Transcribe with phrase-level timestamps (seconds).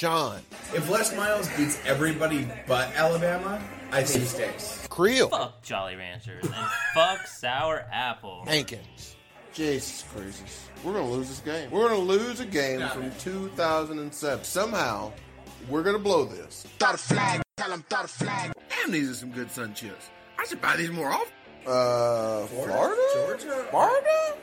[0.00, 0.40] Sean,
[0.72, 4.86] If Les Miles beats everybody but Alabama, I think he stays.
[4.88, 6.54] Creel, Fuck Jolly Ranchers and
[6.94, 8.42] fuck Sour Apple.
[8.46, 9.16] Hankins.
[9.52, 10.42] Jesus Christ.
[10.82, 11.70] We're going to lose this game.
[11.70, 14.42] We're going to lose a game from 2007.
[14.42, 15.12] Somehow,
[15.68, 16.64] we're going to blow this.
[16.78, 18.52] Throw the flag, tell him throw the flag.
[18.70, 20.08] Damn, these are some good sun chips.
[20.38, 21.28] I should buy these more often.
[21.66, 23.02] Uh, Florida?
[23.16, 23.66] Georgia?
[23.68, 23.68] Florida?
[23.70, 24.36] Florida?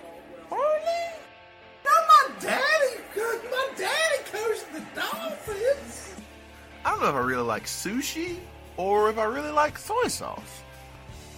[6.86, 8.38] I don't know if I really like sushi
[8.78, 10.64] or if I really like soy sauce.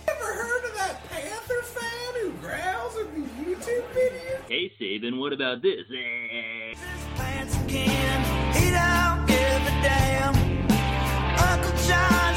[0.08, 4.42] Ever heard of that Panther fan who growls in the YouTube videos?
[4.48, 5.86] Hey, Saban, what about this?
[5.92, 6.74] Eh.
[7.16, 8.54] pants again.
[8.54, 10.36] He don't give a damn.
[11.40, 12.29] Uncle John's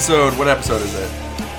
[0.00, 1.10] Episode, what episode is it?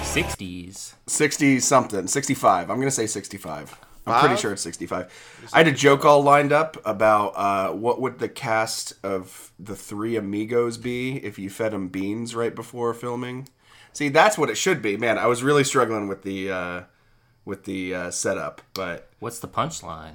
[0.02, 0.96] 60s.
[1.06, 2.08] 60 something.
[2.08, 2.72] 65.
[2.72, 3.80] I'm going to say 65.
[4.08, 5.48] I'm pretty sure it's 65.
[5.54, 9.76] I had a joke all lined up about uh, what would the cast of the
[9.76, 13.48] three amigos be if you fed them beans right before filming.
[13.94, 14.98] See, that's what it should be.
[14.98, 16.82] Man, I was really struggling with the uh,
[17.46, 20.14] with the uh, setup, but What's the punchline?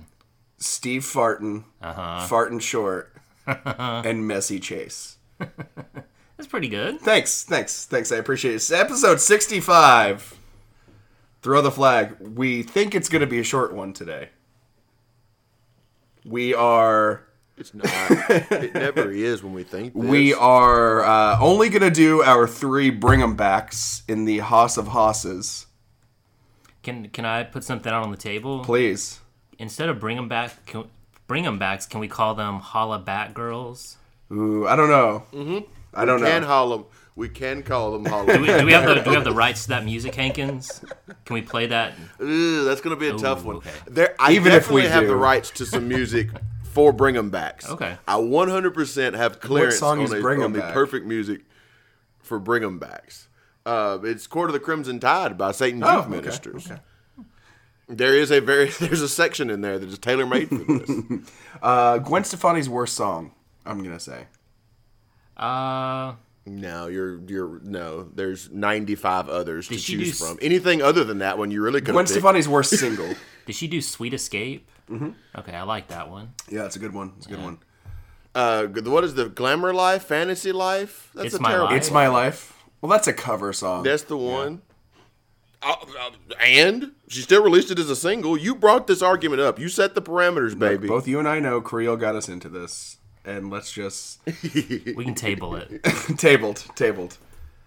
[0.58, 2.26] Steve Farton, Uh-huh.
[2.26, 3.14] Farton Short,
[3.46, 5.12] and Messy Chase.
[6.36, 7.00] That's pretty good.
[7.00, 8.12] Thanks, thanks, thanks.
[8.12, 8.56] I appreciate it.
[8.56, 10.38] It's episode 65.
[11.42, 12.16] Throw the flag.
[12.20, 14.30] We think it's going to be a short one today.
[16.24, 17.22] We are
[17.56, 17.86] It's not.
[17.88, 20.02] it never is when we think this.
[20.04, 24.76] we are uh, only going to do our three bring 'em backs in the Hoss
[24.76, 25.66] of Hosses.
[26.82, 28.62] Can can I put something out on the table?
[28.64, 29.20] Please.
[29.58, 30.84] Instead of bring them back, can,
[31.26, 31.86] bring them backs.
[31.86, 33.96] Can we call them holla back girls?
[34.30, 35.24] Ooh, I don't know.
[35.32, 35.70] Mm-hmm.
[35.96, 36.46] I don't can know.
[36.48, 36.84] haul them.
[37.14, 38.60] We can call them haul Do we, 'em.
[38.60, 40.84] do we have the do we have the rights to that music, Hankins?
[41.24, 41.94] Can we play that?
[42.20, 43.56] Ooh, that's going to be a tough one.
[43.56, 43.70] okay.
[43.86, 45.06] There, I Even if we definitely have do.
[45.08, 46.28] the rights to some music
[46.64, 47.68] for Bring 'em Backs.
[47.70, 47.96] Okay.
[48.06, 51.40] I 100% have clearance song on, is a- Bring 'em on the perfect music
[52.20, 53.28] for Bring 'em Backs.
[53.64, 56.70] Uh, it's Court of the Crimson Tide by Satan Oh, Youth okay, Ministers.
[56.70, 56.80] okay.
[57.88, 60.90] There is a very there's a section in there that is tailor made for this.
[61.62, 63.32] Uh, Gwen Stefani's worst song,
[63.64, 64.26] I'm going to say.
[65.36, 66.14] Uh,
[66.46, 68.08] no, you're you're no.
[68.14, 70.38] There's 95 others to choose do s- from.
[70.40, 71.92] Anything other than that one, you really could.
[71.92, 72.08] Gwen have.
[72.08, 73.14] Stefani's worst single.
[73.46, 74.68] did she do Sweet Escape?
[74.90, 75.10] Mm-hmm.
[75.38, 76.32] Okay, I like that one.
[76.48, 77.12] Yeah, it's a good one.
[77.16, 77.58] It's a good one.
[78.34, 81.10] Uh, what is the glamour life, fantasy life?
[81.14, 81.68] That's It's a My terrible.
[81.68, 81.76] Life.
[81.78, 82.52] It's My Life.
[82.80, 83.82] Well, that's a cover song.
[83.82, 84.62] That's the one.
[85.62, 86.10] Uh, uh,
[86.44, 88.36] and she still released it as a single.
[88.36, 89.58] You brought this argument up.
[89.58, 90.86] You set the parameters, baby.
[90.86, 92.98] Both you and I know Creel got us into this.
[93.26, 95.82] And let's just We can table it.
[96.16, 97.18] tabled, tabled.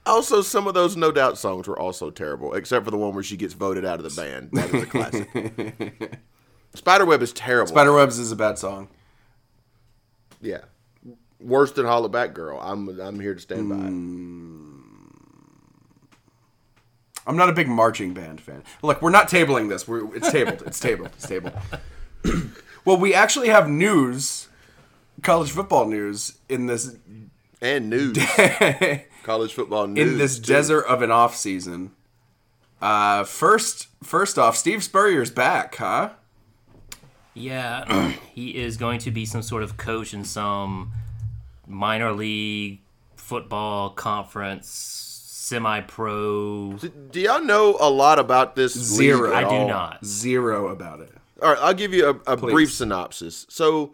[0.05, 3.23] Also, some of those No Doubt songs were also terrible, except for the one where
[3.23, 4.49] she gets voted out of the band.
[4.53, 6.19] That is a classic.
[6.73, 7.71] Spiderweb is terrible.
[7.71, 8.87] Spiderwebs is a bad song.
[10.41, 10.61] yeah,
[11.39, 12.59] worse than Holla Back Girl.
[12.59, 13.75] I'm I'm here to stand by.
[13.75, 14.79] Mm.
[17.27, 18.63] I'm not a big marching band fan.
[18.81, 19.87] Look, we're not tabling this.
[19.87, 20.63] We're, it's tabled.
[20.65, 21.11] It's tabled.
[21.15, 21.53] It's tabled.
[22.85, 24.48] well, we actually have news,
[25.21, 26.95] college football news in this
[27.61, 28.17] And news,
[29.23, 30.53] college football news in this too.
[30.53, 31.91] desert of an off season.
[32.81, 36.11] Uh, first, first off, Steve Spurrier's back, huh?
[37.33, 40.91] Yeah, he is going to be some sort of coach in some
[41.67, 42.79] minor league
[43.15, 46.73] football conference, semi-pro.
[47.11, 48.75] Do y'all know a lot about this?
[48.75, 49.33] league Zero.
[49.33, 49.67] at I do all?
[49.67, 50.05] not.
[50.05, 51.11] Zero about it.
[51.41, 53.45] All right, I'll give you a, a brief synopsis.
[53.49, 53.93] So,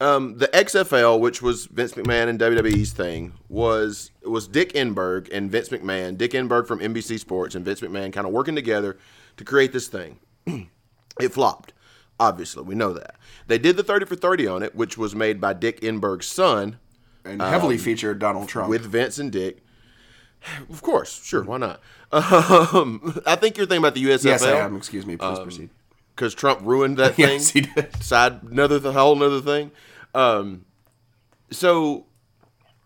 [0.00, 5.50] um, the XFL, which was Vince McMahon and WWE's thing, was was Dick Enberg and
[5.50, 8.96] Vince McMahon, Dick Enberg from NBC Sports and Vince McMahon, kind of working together
[9.36, 10.18] to create this thing.
[10.46, 11.72] it flopped.
[12.18, 13.14] Obviously, we know that
[13.46, 16.78] they did the thirty for thirty on it, which was made by Dick Enberg's son
[17.24, 18.68] And heavily featured Donald Trump.
[18.68, 19.58] with Vince and Dick.
[20.70, 21.80] Of course, sure, why not?
[22.12, 24.24] Um, I think you're thinking about the USFL.
[24.24, 24.74] yes, I am.
[24.76, 25.16] Excuse me.
[25.16, 25.70] Please proceed.
[26.16, 27.28] because Trump ruined that thing.
[27.40, 28.02] Yes, he did.
[28.02, 29.70] Side another th- whole another thing.
[30.14, 30.64] Um,
[31.50, 32.06] so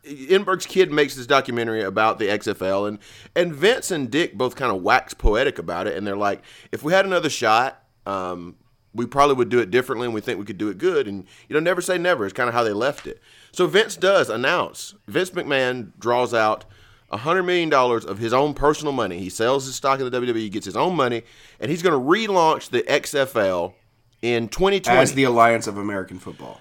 [0.05, 2.99] Enberg's kid makes this documentary about the XFL, and
[3.35, 6.43] and Vince and Dick both kind of wax poetic about it, and they're like,
[6.73, 8.57] if we had another shot, um,
[8.95, 11.09] we probably would do it differently, and we think we could do it good.
[11.09, 13.21] And you know, never say never is kind of how they left it.
[13.53, 14.95] So Vince does announce.
[15.07, 16.65] Vince McMahon draws out.
[17.13, 19.21] $100 million of his own personal money.
[19.21, 21.23] He sells his stock in the WWE, gets his own money,
[21.61, 23.75] and he's going to relaunch the XFL
[24.21, 24.99] in 2020.
[24.99, 26.61] As the Alliance of American Football.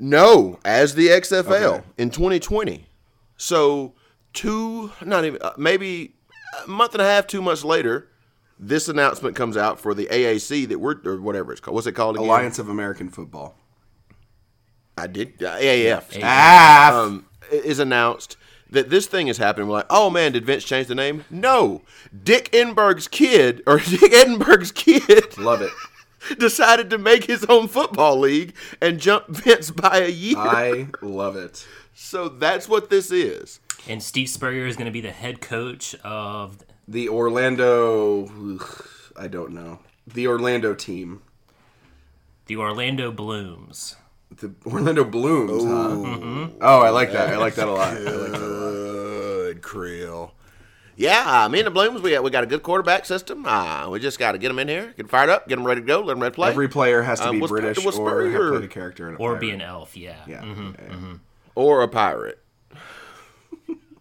[0.00, 1.84] No, as the XFL Okay.
[1.96, 2.86] in 2020.
[3.36, 3.94] So
[4.32, 6.14] two, not even uh, maybe
[6.64, 8.08] a month and a half, two months later,
[8.58, 11.74] this announcement comes out for the AAC that we're or whatever it's called.
[11.74, 12.26] What's it called again?
[12.26, 13.56] Alliance of American Football.
[14.96, 16.18] I did uh, AAF.
[16.22, 18.36] Ah, um, is announced
[18.70, 19.68] that this thing is happening.
[19.68, 21.24] We're like, oh man, did Vince change the name?
[21.30, 21.82] No,
[22.24, 25.70] Dick Enberg's kid or Dick Edinburgh's kid love it.
[26.38, 30.36] decided to make his own football league and jump Vince by a year.
[30.38, 31.66] I love it.
[31.94, 33.60] so that's what this is.
[33.88, 38.26] And Steve Spurrier is going to be the head coach of The Orlando.
[38.26, 38.84] ugh,
[39.16, 39.78] I don't know.
[40.06, 41.22] The Orlando team.
[42.46, 43.96] the Orlando Blooms.
[44.30, 45.88] The Orlando Blooms, huh?
[45.88, 46.58] Mm-hmm.
[46.60, 47.28] Oh, I like that.
[47.30, 47.88] I like that a lot.
[47.88, 48.72] I like that a lot.
[48.72, 50.34] Good Creel.
[50.98, 53.46] Yeah, uh, me and the Blooms, we got, we got a good quarterback system.
[53.46, 55.64] Uh, we just got to get them in here, get 'em fired up, get them
[55.64, 56.50] ready to go, let them ready to play.
[56.50, 59.14] Every player has to Um, be was- British was or have played a character in
[59.14, 59.40] a Or pirate.
[59.40, 60.16] be an elf, yeah.
[60.26, 60.44] Yeah.
[60.44, 61.14] yeah.
[61.54, 62.40] or a pirate.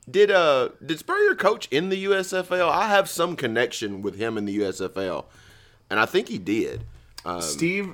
[0.10, 2.68] did uh did Spurrier coach in the USFL?
[2.70, 5.26] I have some connection with him in the USFL,
[5.92, 6.84] and I think he did.
[7.26, 7.94] Um, Steve.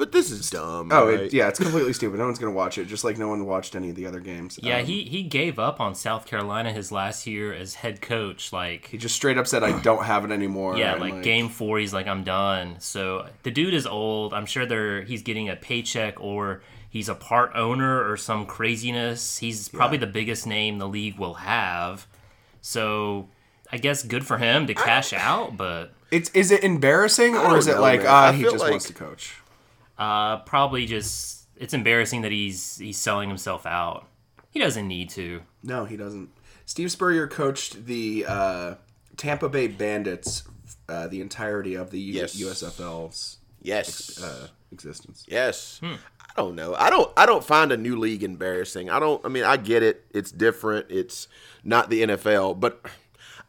[0.00, 0.88] Sp- but this is dumb.
[0.90, 1.20] Oh, right?
[1.20, 2.18] it, yeah, it's completely stupid.
[2.18, 4.58] No one's gonna watch it, just like no one watched any of the other games.
[4.62, 8.52] Yeah, Um, he, he gave up on South Carolina his last year as head coach.
[8.52, 11.48] Like, he just straight up said, "I don't have it anymore." yeah, and, like, game
[11.48, 12.76] four, he's like, I'm done.
[12.80, 14.32] So the dude is old.
[14.34, 19.38] I'm sure they're he's getting a paycheck or he's a part owner or some craziness.
[19.38, 22.06] He's probably the biggest name the league will have.
[22.62, 23.28] So
[23.72, 27.66] I guess good for him to cash out, but It's is it embarrassing or is
[27.66, 29.36] it know, like ah I he just like- wants to coach?
[30.00, 34.06] Uh, probably just it's embarrassing that he's he's selling himself out.
[34.50, 35.42] He doesn't need to.
[35.62, 36.30] No, he doesn't.
[36.66, 38.74] Steve Spurrier coached the uh,
[39.16, 40.42] Tampa Bay Bandits
[40.88, 42.34] uh, the entirety of the Yes.
[42.40, 44.20] USFL's Yes.
[44.22, 45.24] uh, existence.
[45.28, 45.80] Yes.
[45.82, 45.98] I
[46.36, 46.74] don't know.
[46.74, 47.12] I don't.
[47.16, 48.88] I don't find a new league embarrassing.
[48.88, 49.24] I don't.
[49.24, 50.04] I mean, I get it.
[50.12, 50.86] It's different.
[50.88, 51.28] It's
[51.64, 52.58] not the NFL.
[52.58, 52.80] But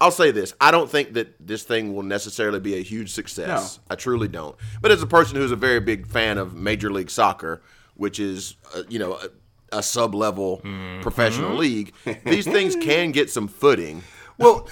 [0.02, 3.80] I'll say this: I don't think that this thing will necessarily be a huge success.
[3.90, 4.56] I truly don't.
[4.82, 7.62] But as a person who's a very big fan of Major League Soccer,
[7.96, 10.62] which is uh, you know a, a sub-level
[11.02, 11.94] professional league,
[12.26, 14.04] these things can get some footing.
[14.40, 14.68] Well,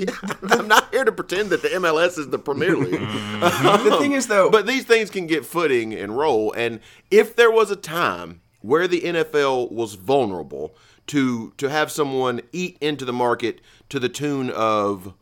[0.50, 3.00] I'm not here to pretend that the MLS is the Premier League.
[3.00, 6.52] the thing is though, But these things can get footing and roll.
[6.52, 10.74] And if there was a time where the NFL was vulnerable
[11.08, 15.14] to to have someone eat into the market to the tune of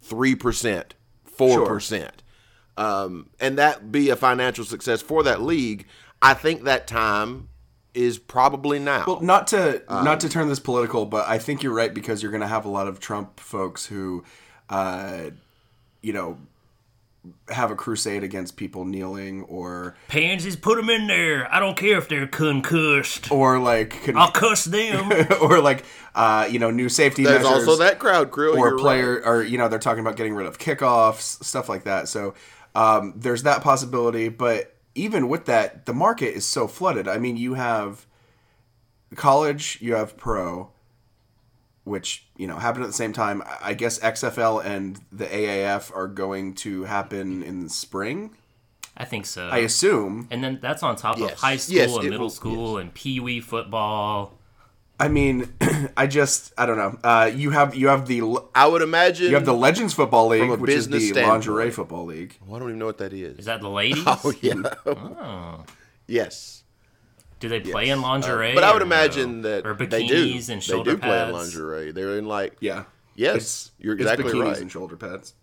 [0.00, 0.94] three percent,
[1.24, 2.22] four percent,
[2.76, 5.86] um, and that be a financial success for that league,
[6.22, 7.48] I think that time
[7.94, 9.04] is probably now.
[9.06, 12.32] Well, not to not to turn this political, but I think you're right because you're
[12.32, 14.24] going to have a lot of Trump folks who,
[14.68, 15.30] uh,
[16.02, 16.38] you know,
[17.48, 21.52] have a crusade against people kneeling or Pansies, put them in there.
[21.52, 23.30] I don't care if they're concussed.
[23.30, 25.10] or like con- I'll cuss them.
[25.40, 25.84] or like
[26.14, 27.68] uh, you know new safety There's measures.
[27.68, 28.56] also that crowd crew.
[28.56, 29.26] or player right.
[29.26, 32.34] or you know they're talking about getting rid of kickoffs stuff like that so
[32.74, 37.36] um, there's that possibility but even with that the market is so flooded i mean
[37.36, 38.06] you have
[39.16, 40.70] college you have pro
[41.84, 45.94] which you know happen at the same time I- i guess xfl and the aaf
[45.94, 48.30] are going to happen in the spring
[48.96, 49.48] I think so.
[49.48, 51.32] i assume and then that's on top Yes.
[51.32, 54.32] of high school Yes, and middle will- school and pee wee football.
[54.98, 55.52] i mean
[55.96, 58.22] i just i don't know uh, you have you have the
[58.54, 61.28] I would imagine you have the legends football league which is the business standpoint.
[61.46, 63.38] lingerie football league Well, I don't even know what that is.
[63.40, 64.04] Is that the ladies?
[64.06, 65.62] Oh yeah.
[66.06, 66.63] Yes.
[67.44, 67.96] Do they play Yes.
[67.96, 68.52] in lingerie?
[68.52, 69.48] Uh, but I would or imagine no?
[69.50, 70.32] that or bikinis they do.
[70.32, 71.92] and they shoulder do play in lingerie.
[71.92, 72.84] They're in like yeah
[73.14, 74.60] yes, It's- you're it's exactly bikinis right.
[74.62, 75.34] and shoulder pads.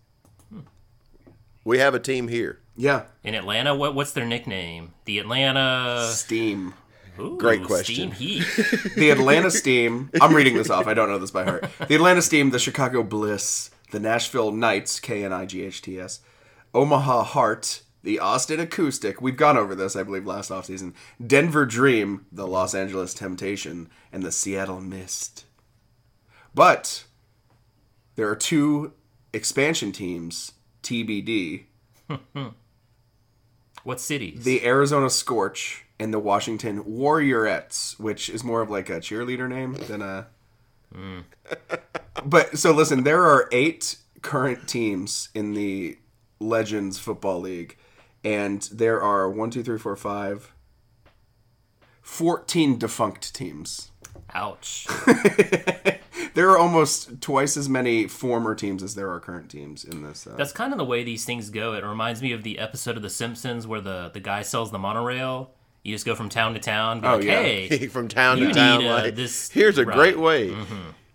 [1.64, 2.58] we have a team here.
[2.74, 4.94] Yeah, In Atlanta, what what's their nickname?
[5.04, 6.74] The Atlanta Steam.
[7.20, 7.94] Ooh, Great question.
[7.94, 8.44] Steam Heat.
[8.96, 10.10] The Atlanta Steam.
[10.20, 10.86] I'm reading this off.
[10.88, 11.66] I don't know this by heart.
[11.86, 16.00] The Atlanta Steam, the Chicago Bliss, the Nashville Knights, K N I G H T
[16.00, 16.18] S,
[16.74, 19.20] Omaha Heart, the Austin Acoustic.
[19.20, 20.94] We've gone over this, I believe, last offseason.
[21.24, 25.44] Denver Dream, the Los Angeles Temptation, and the Seattle Mist.
[26.54, 27.04] But
[28.16, 28.92] there are two
[29.32, 31.64] expansion teams, TBD.
[33.84, 34.44] what cities?
[34.44, 39.74] the Arizona Scorch and the Washington Warriorettes, which is more of like a cheerleader name
[39.74, 40.26] than a.
[40.94, 41.20] Hmm.
[42.24, 45.98] but so listen, there are eight current teams in the
[46.38, 47.76] Legends Football League,
[48.24, 50.52] and there are one, two, three, four, five,
[52.02, 53.90] 14 defunct teams.
[54.34, 54.86] Ouch.
[56.34, 60.26] There are almost twice as many former teams as there are current teams in this.
[60.26, 61.74] Uh, That's kind of the way these things go.
[61.74, 64.78] It reminds me of the episode of The Simpsons where the, the guy sells the
[64.78, 65.50] monorail
[65.82, 67.00] You just go from town to town.
[67.00, 67.42] Be Oh, like, yeah.
[67.42, 68.78] hey, from town to town.
[68.80, 69.94] need, uh, like, this- here's a right.
[69.94, 70.56] great way.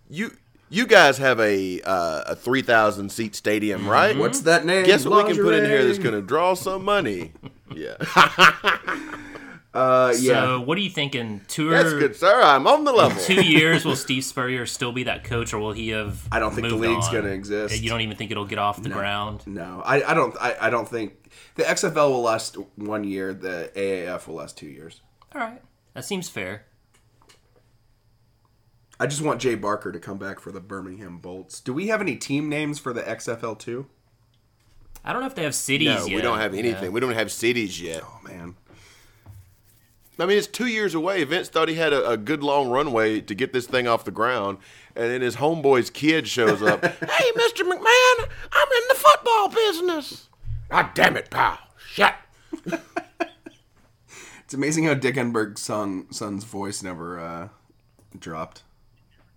[0.07, 0.33] You
[0.69, 4.17] you guys have a uh, a three thousand seat stadium, right?
[4.17, 4.85] What's that name?
[4.85, 7.33] Guess what we can put in here that's going to draw some money?
[7.75, 7.97] Yeah,
[9.73, 11.41] Uh, so what are you thinking?
[11.47, 12.41] Two that's good, sir.
[12.41, 13.21] I'm on the level.
[13.21, 16.27] two years will Steve Spurrier still be that coach, or will he have?
[16.31, 17.13] I don't think the league's on?
[17.13, 17.79] gonna exist.
[17.79, 19.45] You don't even think it'll get off the ground.
[19.45, 20.35] No, I, I don't.
[20.41, 23.33] I, I don't think the XFL will last one year.
[23.35, 25.01] The AAF will last two years.
[25.35, 25.61] All right,
[25.93, 26.65] that seems fair.
[28.99, 31.59] I just want Jay Barker to come back for the Birmingham Bolts.
[31.59, 33.87] Do we have any team names for the XFL too?
[35.05, 36.15] I don't know if they have cities no, yet.
[36.15, 36.85] we don't have anything.
[36.85, 36.89] Yeah.
[36.89, 38.01] We don't have cities yet.
[38.03, 38.55] Oh man,
[40.19, 41.23] I mean, it's two years away.
[41.23, 44.11] Vince thought he had a, a good long runway to get this thing off the
[44.11, 44.57] ground,
[44.95, 46.83] and then his homeboy's kid shows up.
[46.85, 50.29] hey, Mister McMahon, I'm in the football business.
[50.69, 51.59] God damn it, pal!
[51.87, 52.15] Shut.
[54.43, 57.49] it's amazing how Dick Enberg's son son's voice never uh,
[58.17, 58.63] dropped.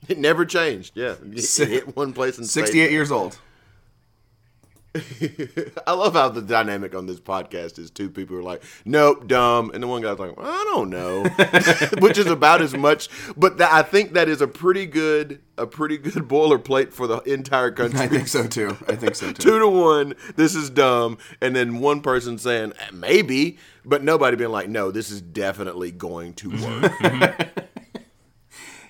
[0.09, 0.97] It never changed.
[0.97, 2.47] Yeah, it hit one place and.
[2.47, 3.39] Sixty-eight years old.
[5.87, 9.71] I love how the dynamic on this podcast is two people are like, "Nope, dumb,"
[9.73, 11.23] and the one guy's like, "I don't know,"
[12.01, 13.09] which is about as much.
[13.37, 17.19] But that, I think that is a pretty good, a pretty good boilerplate for the
[17.21, 18.01] entire country.
[18.01, 18.77] I think so too.
[18.89, 19.35] I think so too.
[19.35, 24.37] Two to one, this is dumb, and then one person saying "Eh, maybe, but nobody
[24.37, 27.71] being like, "No, this is definitely going to work."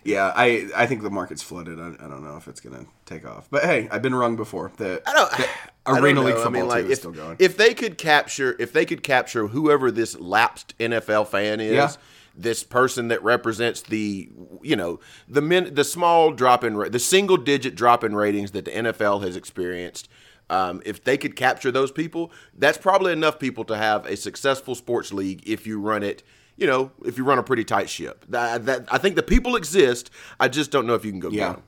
[0.04, 1.78] Yeah, I I think the market's flooded.
[1.78, 3.48] I, I don't know if it's gonna take off.
[3.50, 4.72] But hey, I've been wrong before.
[4.76, 5.30] The, I don't.
[5.30, 5.48] the
[5.86, 6.20] I don't Arena.
[6.22, 7.36] League I football mean, like, too is if, still going.
[7.38, 11.92] if they could capture, if they could capture whoever this lapsed NFL fan is, Yeah.
[12.36, 14.28] this person that represents the,
[14.62, 18.66] you know, the min, the small drop in, the single digit drop in ratings that
[18.66, 20.08] the NFL has experienced.
[20.50, 24.74] Um, if they could capture those people, that's probably enough people to have a successful
[24.74, 26.22] sports league if you run it.
[26.56, 29.54] You know, if you run a pretty tight ship, that, that I think the people
[29.56, 30.10] exist.
[30.38, 31.48] I just don't know if you can go Yeah.
[31.50, 31.62] get 'em.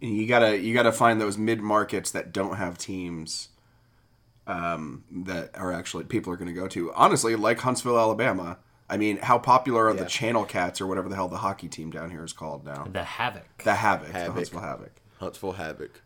[0.00, 3.48] you gotta you gotta find those mid markets that don't have teams
[4.46, 6.92] um, that are actually people are gonna go to.
[6.94, 8.58] Honestly, like Huntsville, Alabama.
[8.88, 11.90] I mean, how popular are the Channel Cats or whatever the hell the hockey team
[11.92, 12.88] down here is called now?
[12.92, 13.62] The Havoc.
[13.62, 14.34] The Havoc, the Havoc.
[14.34, 14.92] Huntsville Havoc.
[15.20, 16.02] Huntsville Havoc.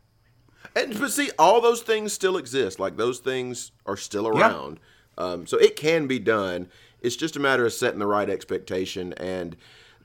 [0.77, 2.79] And but see, all those things still exist.
[2.79, 4.49] Like those things are still Yeah.
[4.49, 4.81] around.
[5.17, 6.69] Um, so it can be done.
[7.01, 9.13] It's just a matter of setting the right expectation.
[9.13, 9.57] And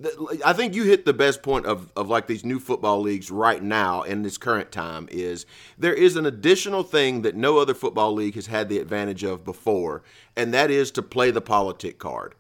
[0.02, 0.14] th-
[0.46, 3.64] I think you hit the best point of, of like these new football leagues right
[3.64, 5.46] now in this current time is
[5.78, 9.44] there is an additional thing that no other football league has had the advantage of
[9.44, 10.04] before,
[10.36, 12.36] and that is to play the politic card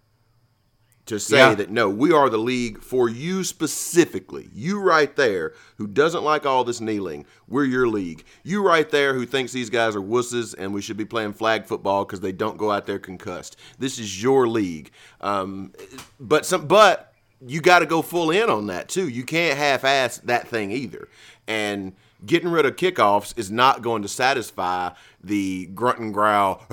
[1.09, 1.55] to say Yeah.
[1.55, 4.49] that no, we are the league for you specifically.
[4.53, 8.23] You right there who doesn't like all this kneeling, we're your league.
[8.43, 11.65] You right there who thinks these guys are wusses and we should be playing flag
[11.65, 13.57] football because they don't go out there concussed.
[13.77, 14.91] This is your league.
[15.21, 15.73] Um,
[16.19, 17.13] but some, but
[17.45, 19.07] you got to go full in on that too.
[19.07, 21.07] You can't half-ass that thing either.
[21.47, 21.93] And
[22.25, 24.91] getting rid of kickoffs is not going to satisfy
[25.23, 26.55] the grunt and growl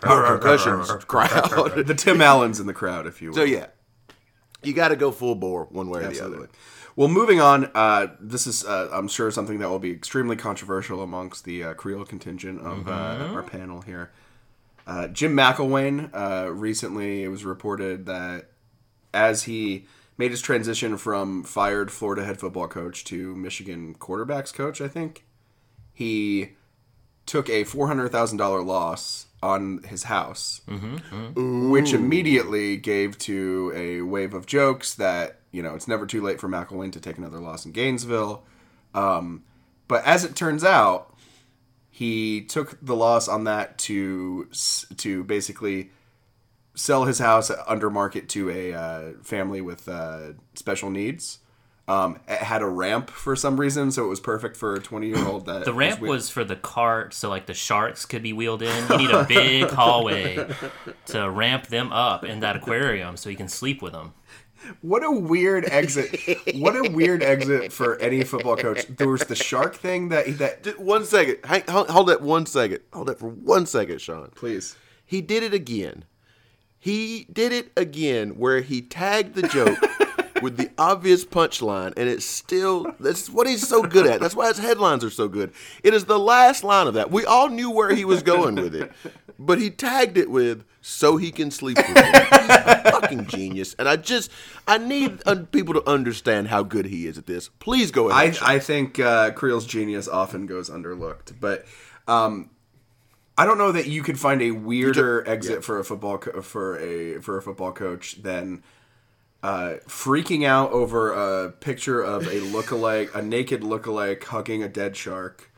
[0.00, 1.84] concussions crowd.
[1.86, 3.36] The Tim Allens in the crowd, if you will.
[3.36, 3.66] So yeah,
[4.62, 6.48] you got to go full bore one way or the other.
[6.96, 7.70] Well, moving on.
[7.74, 11.74] Uh, this is, uh, I'm sure, something that will be extremely controversial amongst the uh,
[11.74, 14.12] Creel contingent of uh, our panel here.
[14.86, 18.50] Uh, Jim McElwain uh, recently, it was reported that
[19.12, 24.80] as he made his transition from fired Florida head football coach to Michigan quarterbacks coach,
[24.80, 25.24] I think
[25.92, 26.50] he
[27.26, 30.62] took a four hundred thousand dollar loss on his house,
[31.36, 36.40] which immediately gave to a wave of jokes that you know it's never too late
[36.40, 38.44] for McElwain to take another loss in Gainesville.
[38.94, 39.44] Um,
[39.88, 41.14] but as it turns out,
[41.90, 44.48] he took the loss on that to
[44.96, 45.90] to basically
[46.74, 51.38] sell his house under market to a uh, family with uh, special needs.
[51.86, 55.08] Um, it had a ramp for some reason, so it was perfect for a twenty
[55.08, 55.44] year old.
[55.44, 58.62] That The ramp wi- was for the cart, so like the sharks could be wheeled
[58.62, 58.90] in.
[58.90, 60.48] You need a big hallway
[61.06, 64.14] to ramp them up in that aquarium so you can sleep with them.
[64.80, 66.18] What a weird exit!
[66.54, 68.86] what a weird exit for any football coach.
[68.86, 71.36] There was the shark thing that that Just one second.
[71.44, 72.80] Hang, hold, hold that one second.
[72.94, 74.30] Hold that for one second, Sean.
[74.34, 74.74] please.
[75.04, 76.06] He did it again.
[76.84, 79.78] He did it again where he tagged the joke
[80.42, 84.20] with the obvious punchline, and it's still that's what he's so good at.
[84.20, 85.54] That's why his headlines are so good.
[85.82, 87.10] It is the last line of that.
[87.10, 88.92] We all knew where he was going with it,
[89.38, 92.04] but he tagged it with "so he can sleep with me." He's
[92.50, 94.30] a fucking genius, and I just
[94.68, 97.48] I need uh, people to understand how good he is at this.
[97.60, 98.36] Please go ahead.
[98.42, 101.64] I, I think uh, Creel's genius often goes underlooked, but
[102.06, 102.50] um,
[103.36, 105.60] I don't know that you could find a weirder ju- exit yeah.
[105.60, 108.62] for a football co- for a for a football coach than
[109.42, 114.96] uh, freaking out over a picture of a lookalike, a naked lookalike hugging a dead
[114.96, 115.50] shark,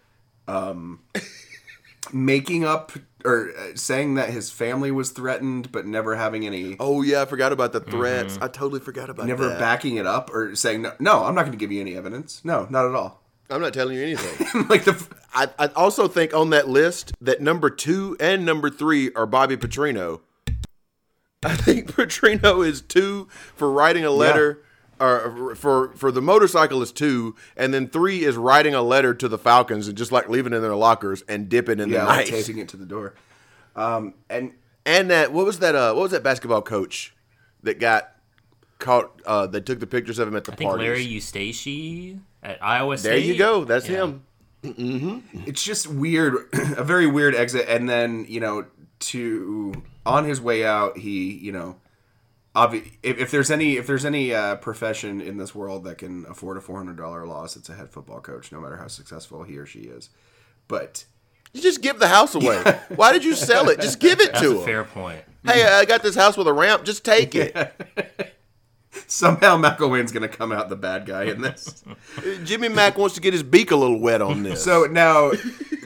[0.48, 1.00] um,
[2.12, 2.92] making up
[3.24, 7.24] or uh, saying that his family was threatened, but never having any, Oh yeah, I
[7.26, 8.38] forgot about the threats.
[8.40, 9.58] I totally forgot about never that.
[9.58, 12.40] backing it up or saying no, no, I'm not going to give you any evidence.
[12.44, 13.22] No, not at all.
[13.50, 14.66] I'm not telling you anything.
[14.68, 19.12] like the I, I also think on that list that number two and number three
[19.14, 20.20] are Bobby Petrino.
[21.44, 24.62] I think Petrino is two for writing a letter,
[24.98, 29.28] or for for the motorcycle is two, and then three is writing a letter to
[29.28, 32.04] the Falcons and just like leaving it in their lockers and dipping in yeah, the
[32.06, 32.46] like knife.
[32.46, 33.14] taping it to the door.
[33.76, 34.52] Um, and
[34.84, 35.74] And that what was that?
[35.74, 37.14] Uh, what was that basketball coach
[37.62, 38.10] that got
[38.78, 39.20] caught?
[39.24, 40.84] Uh, they took the pictures of him at the I think parties.
[40.86, 43.08] Larry Eustachy at Iowa State.
[43.10, 43.64] there you go.
[43.64, 44.04] That's Yeah.
[44.06, 44.22] him.
[45.46, 46.34] it's just weird
[46.76, 48.66] a very weird exit and then you know
[48.98, 51.76] to on his way out he you know
[52.56, 56.26] obvi- if, if there's any if there's any uh, profession in this world that can
[56.26, 59.66] afford a $400 loss it's a head football coach no matter how successful he or
[59.66, 60.10] she is
[60.66, 61.04] but
[61.52, 62.60] You just give the house away.
[62.96, 63.80] Why did you sell it?
[63.80, 64.64] Just give it That's to a him.
[64.64, 65.22] fair point.
[65.44, 66.82] Hey, I got this house with a ramp.
[66.84, 67.54] Just take it.
[69.06, 71.84] somehow McElwain's gonna come out the bad guy in this
[72.44, 74.62] Jimmy Mack wants to get his beak a little wet on this.
[74.62, 75.32] so now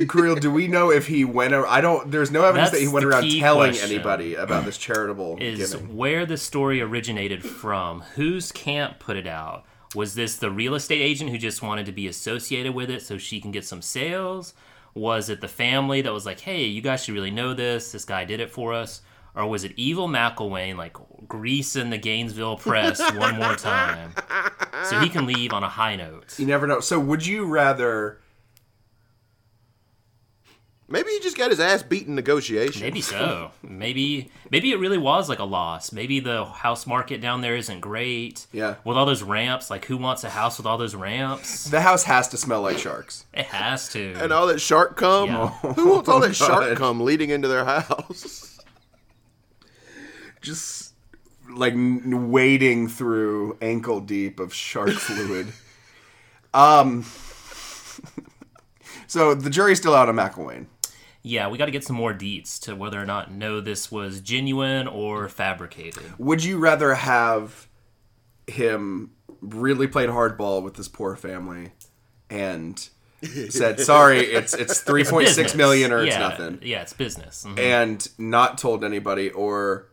[0.06, 2.88] Creel, do we know if he went ar- I don't there's no evidence that he
[2.88, 8.00] went around telling anybody about this charitable Is giving where the story originated from.
[8.14, 9.64] Whose camp put it out?
[9.94, 13.18] Was this the real estate agent who just wanted to be associated with it so
[13.18, 14.54] she can get some sales?
[14.94, 17.92] Was it the family that was like, hey, you guys should really know this.
[17.92, 19.02] This guy did it for us.
[19.34, 20.96] Or was it evil McElwain, like
[21.28, 24.12] greasing the Gainesville press one more time
[24.84, 26.38] so he can leave on a high note?
[26.38, 28.18] you never know so would you rather
[30.90, 32.82] Maybe he just got his ass beat in negotiations.
[32.82, 33.52] Maybe so.
[33.62, 35.92] Maybe maybe it really was like a loss.
[35.92, 38.48] Maybe the house market down there isn't great.
[38.52, 38.74] Yeah.
[38.84, 41.70] With all those ramps, like who wants a house with all those ramps?
[41.70, 44.14] the house has to smell like sharks It has to.
[44.14, 45.28] And all that shark cum.
[45.28, 45.48] Yeah.
[45.74, 46.64] Who wants all that oh, God.
[46.64, 48.58] shark cum leading into their house?
[50.40, 50.94] just
[51.52, 55.48] like n- wading through ankle deep of shark fluid.
[56.54, 57.04] Um.
[59.06, 60.66] So the jury's still out on McElwain.
[61.22, 64.20] yeah, we got to get some more deets to whether or not no this was
[64.20, 66.04] genuine or fabricated.
[66.18, 67.66] Would you rather have
[68.46, 71.72] him really played hardball with this poor family
[72.30, 72.88] and
[73.48, 75.56] said, "Sorry, it's it's three point six Business.
[75.56, 77.44] million or it's Yeah, nothing," Yeah, it's business.
[77.48, 77.58] Mhm.
[77.58, 79.88] and not told anybody, or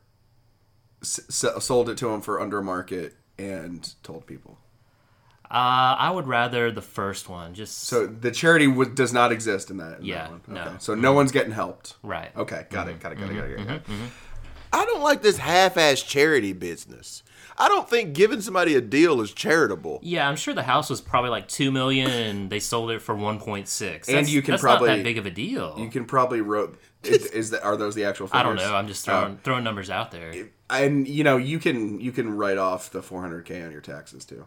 [1.02, 1.20] s-
[1.60, 4.58] sold it to him for under market and told people?
[5.50, 7.54] Uh, I would rather the first one.
[7.54, 10.00] Just So the charity w- does not exist in that.
[10.00, 10.62] in that Yeah, no.
[10.62, 10.76] Okay.
[10.80, 11.96] So no one's getting helped.
[12.04, 12.36] right.
[12.36, 13.02] Okay, got it, mm-hmm.
[13.02, 13.58] got it, got it, got it.
[13.58, 13.68] Mm-hmm.
[13.68, 13.84] Got it.
[13.86, 14.06] Mm-hmm.
[14.72, 17.24] I don't like this half-ass charity business.
[17.60, 20.00] I don't think giving somebody a deal is charitable.
[20.04, 23.16] Yeah, I'm sure the house was probably like two million, and they sold it for
[23.16, 24.08] one point six.
[24.08, 25.76] And you can that's probably- not that big of a deal.
[25.78, 26.80] You can probably wrote.
[27.04, 28.30] Is, is that are those the actual?
[28.32, 28.76] I don't know.
[28.76, 29.40] I'm just throwing oh.
[29.44, 30.34] throwing numbers out there.
[30.70, 34.46] and you know you can you can write off the 400k on your taxes too.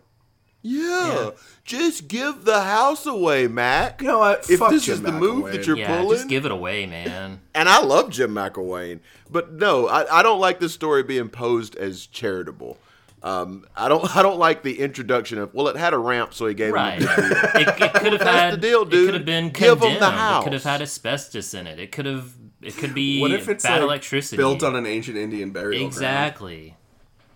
[0.63, 1.31] Yeah,
[1.65, 4.03] just give the house away, Mac.
[4.03, 4.49] You know what?
[4.51, 6.85] If Fuck this Jim is the move that you're Yeah, pulling, just give it away,
[6.87, 7.41] man.
[7.55, 11.77] and I love Jim McElwain, but no, I, I don't like this story being posed
[11.77, 12.77] as charitable.
[13.23, 14.05] Um, I don't.
[14.17, 15.53] I don't like the introduction of.
[15.55, 17.01] Well, it had a ramp, so he gave Right.
[17.01, 17.09] him.
[17.11, 18.93] it, it could have had the deal, dude.
[18.93, 19.07] It dude.
[19.07, 20.41] could have been Give 'em the condemned.
[20.41, 21.79] It could have had asbestos in it.
[21.79, 22.33] It could have.
[22.63, 25.89] It could be What if it's bad like, electricity built on an ancient Indian burial
[25.89, 25.95] ground?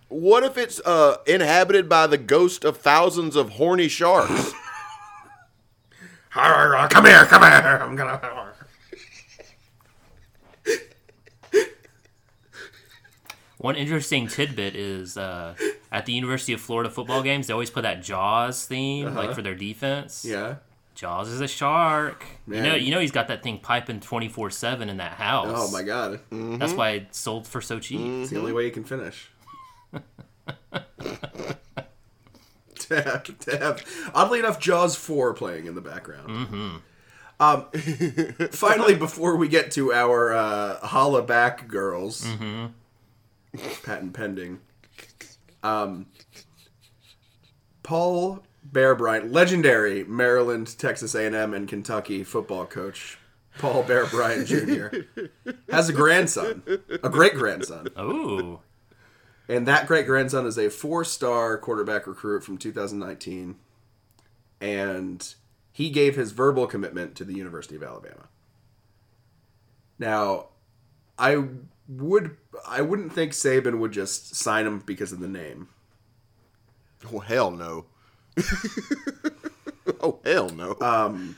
[0.09, 0.17] Exactly.
[0.21, 4.53] What if it's uh, inhabited by the ghost of thousands of horny sharks?
[6.31, 7.79] Come here, come here.
[7.81, 8.19] I'm gonna.
[13.57, 15.55] One interesting tidbit is uh,
[15.91, 19.41] at the University of Florida football games, they always play that Jaws theme, like for
[19.41, 20.25] their defense.
[20.25, 20.57] Yeah.
[20.93, 22.25] Jaws is a shark.
[22.47, 25.47] You know, you know he's got that thing piping twenty four seven in that house.
[25.49, 26.19] Oh my god.
[26.31, 28.01] That's why it sold for so cheap.
[28.01, 29.29] It's the only way you can finish.
[32.79, 36.29] To, have, to have, oddly enough, Jaws 4 playing in the background.
[36.29, 36.75] Mm-hmm.
[37.39, 37.65] Um,
[38.51, 42.25] finally, before we get to our uh, holla back girls,
[43.83, 44.59] patent pending,
[45.63, 46.05] um,
[47.83, 53.17] Paul Bear Bryant, legendary Maryland, Texas A&M, and Kentucky football coach,
[53.57, 54.87] Paul Bear Bryant Jr.,
[55.71, 56.63] has a grandson,
[57.03, 57.87] a great grandson.
[57.95, 58.61] Oh,
[59.47, 63.55] And that great grandson is a four star quarterback recruit from 2019.
[64.59, 65.35] And
[65.71, 68.27] he gave his verbal commitment to the University of Alabama.
[69.99, 70.47] Now,
[71.17, 71.43] I
[71.87, 75.69] would I wouldn't think Saban would just sign him because of the name.
[77.13, 77.85] Oh hell no.
[80.01, 80.75] oh hell no.
[80.81, 81.35] Um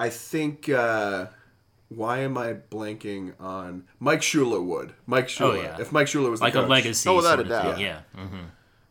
[0.00, 0.70] I think.
[0.70, 1.26] Uh,
[1.90, 5.40] why am I blanking on Mike Shula would Mike Shula?
[5.50, 5.76] Oh, yeah.
[5.80, 6.68] If Mike Shula was the like a coach.
[6.70, 7.08] legacy.
[7.08, 7.74] Oh, without sort a of doubt.
[7.74, 8.00] thing, Yeah.
[8.16, 8.44] mhm.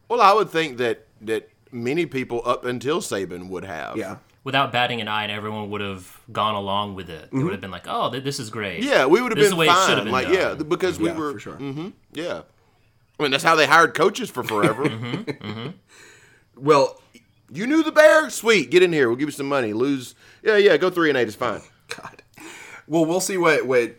[0.10, 3.96] well, I would think that that many people up until Saban would have.
[3.98, 7.30] yeah, Without batting an eye, and everyone would have gone along with it.
[7.32, 9.48] They would have been like, "Oh, th- this is great." Yeah, we would have This
[9.48, 9.96] is been the way fine.
[9.96, 10.34] have been like, done.
[10.34, 11.56] yeah, because we Yeah, were for sure.
[11.56, 12.42] hmm yeah.
[13.20, 14.90] I mean, that's how they hired coaches for forever.
[16.56, 17.02] well,
[17.52, 18.30] You knew the bear?
[18.30, 19.08] Sweet, get in here.
[19.10, 19.74] We'll give you some money.
[19.74, 20.78] Lose, yeah, yeah.
[20.78, 21.28] Go three and eight.
[21.28, 21.62] It's fine.
[21.90, 22.22] God.
[22.90, 23.96] Well, we'll see what what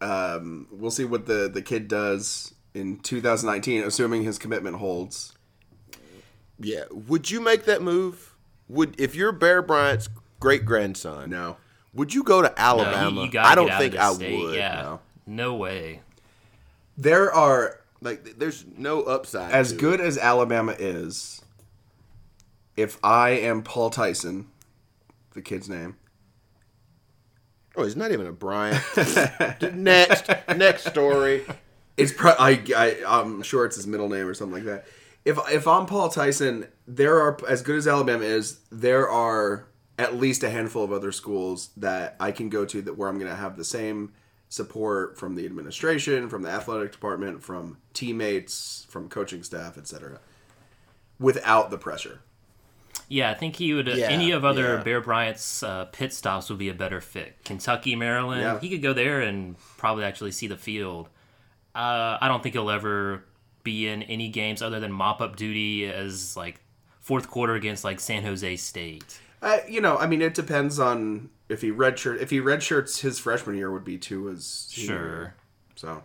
[0.00, 5.32] um, we'll see what the the kid does in 2019, assuming his commitment holds.
[6.58, 6.84] Yeah.
[6.90, 8.34] Would you make that move?
[8.68, 11.30] Would if you're Bear Bryant's great grandson?
[11.30, 11.56] No,
[11.94, 13.22] Would you go to No, Alabama?
[13.24, 14.38] you, you I don't think I state.
[14.38, 14.54] would.
[14.54, 14.82] Yeah.
[14.82, 15.00] no.
[15.26, 16.02] No way.
[16.96, 19.50] there are Like, there's no upside.
[19.52, 20.06] as to good It.
[20.06, 21.42] as Alabama is.
[22.76, 24.48] If I am Paul Tyson,
[25.32, 25.96] the kid's name,
[27.76, 28.82] Oh, he's not even a Bryant.
[29.74, 31.44] next, next story.
[31.96, 34.86] It's pro- I, I I'm sure it's his middle name or something like that.
[35.24, 39.66] If if I'm Paul Tyson, there are as good as Alabama is, there are
[39.98, 43.18] at least a handful of other schools that I can go to that where I'm
[43.18, 44.12] going to have the same
[44.48, 50.20] support from the administration, from the athletic department, from teammates, from coaching staff, etc.
[51.18, 52.20] Without the pressure.
[53.08, 53.86] Yeah, I think he would.
[53.86, 54.82] Yeah, any of other yeah.
[54.82, 57.36] Bear Bryant's uh, pit stops would be a better fit.
[57.44, 58.40] Kentucky, Maryland.
[58.42, 58.58] Yeah.
[58.58, 61.08] He could go there and probably actually see the field.
[61.74, 63.24] Uh, I don't think he'll ever
[63.62, 66.60] be in any games other than mop up duty as like
[67.00, 69.20] fourth quarter against like San Jose State.
[69.42, 72.20] Uh, you know, I mean, it depends on if he redshirt.
[72.20, 74.96] If he redshirts his freshman year, would be two as Sure.
[74.96, 75.34] year.
[75.76, 76.02] So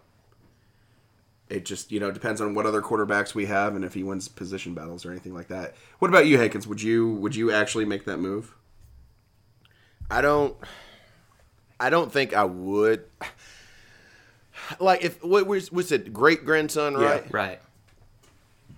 [1.51, 4.27] it just you know depends on what other quarterbacks we have and if he wins
[4.29, 5.75] position battles or anything like that.
[5.99, 6.65] What about you, Hankins?
[6.65, 8.55] Would you would you actually make that move?
[10.09, 10.55] I don't.
[11.79, 13.03] I don't think I would.
[14.79, 17.31] Like if what was was it great grandson, right?
[17.31, 17.59] Right.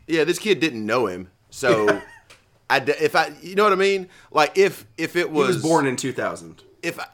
[0.07, 1.87] Yeah, this kid didn't know him, so
[2.69, 4.09] I if I you know what I mean.
[4.31, 6.63] Like if if it He was, was born in 2000.
[6.81, 7.05] if I,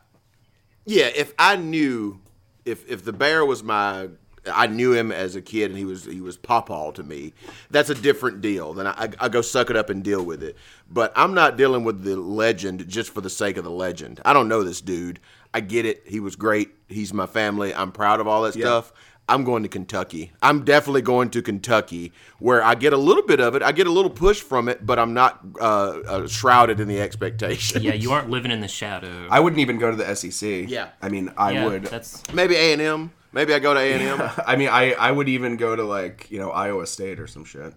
[0.85, 2.21] yeah if I knew
[2.65, 4.09] if if the bear was my
[4.51, 7.33] I knew him as a kid and he was he was pawpaw to me.
[7.69, 8.73] That's a different deal.
[8.73, 10.55] Then I, I, I go suck it up and deal with it.
[10.89, 14.21] But I'm not dealing with the legend just for the sake of the legend.
[14.25, 15.19] I don't know this dude.
[15.53, 16.03] I get it.
[16.05, 16.69] He was great.
[16.87, 17.73] He's my family.
[17.73, 18.93] I'm proud of all that stuff.
[19.29, 20.31] I'm going to Kentucky.
[20.41, 23.61] I'm definitely going to Kentucky, where I get a little bit of it.
[23.61, 26.99] I get a little push from it, but I'm not uh, uh, shrouded in the
[26.99, 27.83] expectation.
[27.83, 29.27] Yeah, you aren't living in the shadow.
[29.29, 30.67] I wouldn't even go to the SEC.
[30.67, 30.89] Yeah.
[31.01, 31.83] I mean, I yeah, would.
[31.83, 33.11] That's Maybe A and M.
[33.31, 34.31] Maybe I go to A and M.
[34.47, 37.45] I mean, I I would even go to like you know Iowa State or some
[37.45, 37.73] shit.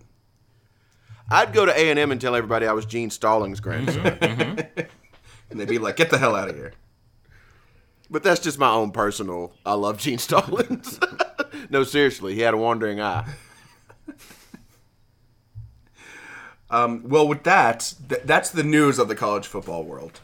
[1.31, 4.67] I'd go to A and M and tell everybody I was Gene Stallings' grandson.
[5.51, 6.73] And they'd be like, "Get the hell out of here."
[8.13, 9.53] but that's just my own personal.
[9.65, 11.01] I love Gene Stallings.
[11.71, 13.27] no, seriously, he had a wandering eye.
[16.71, 20.21] Um, well, with that, th- that's the news of the college football world.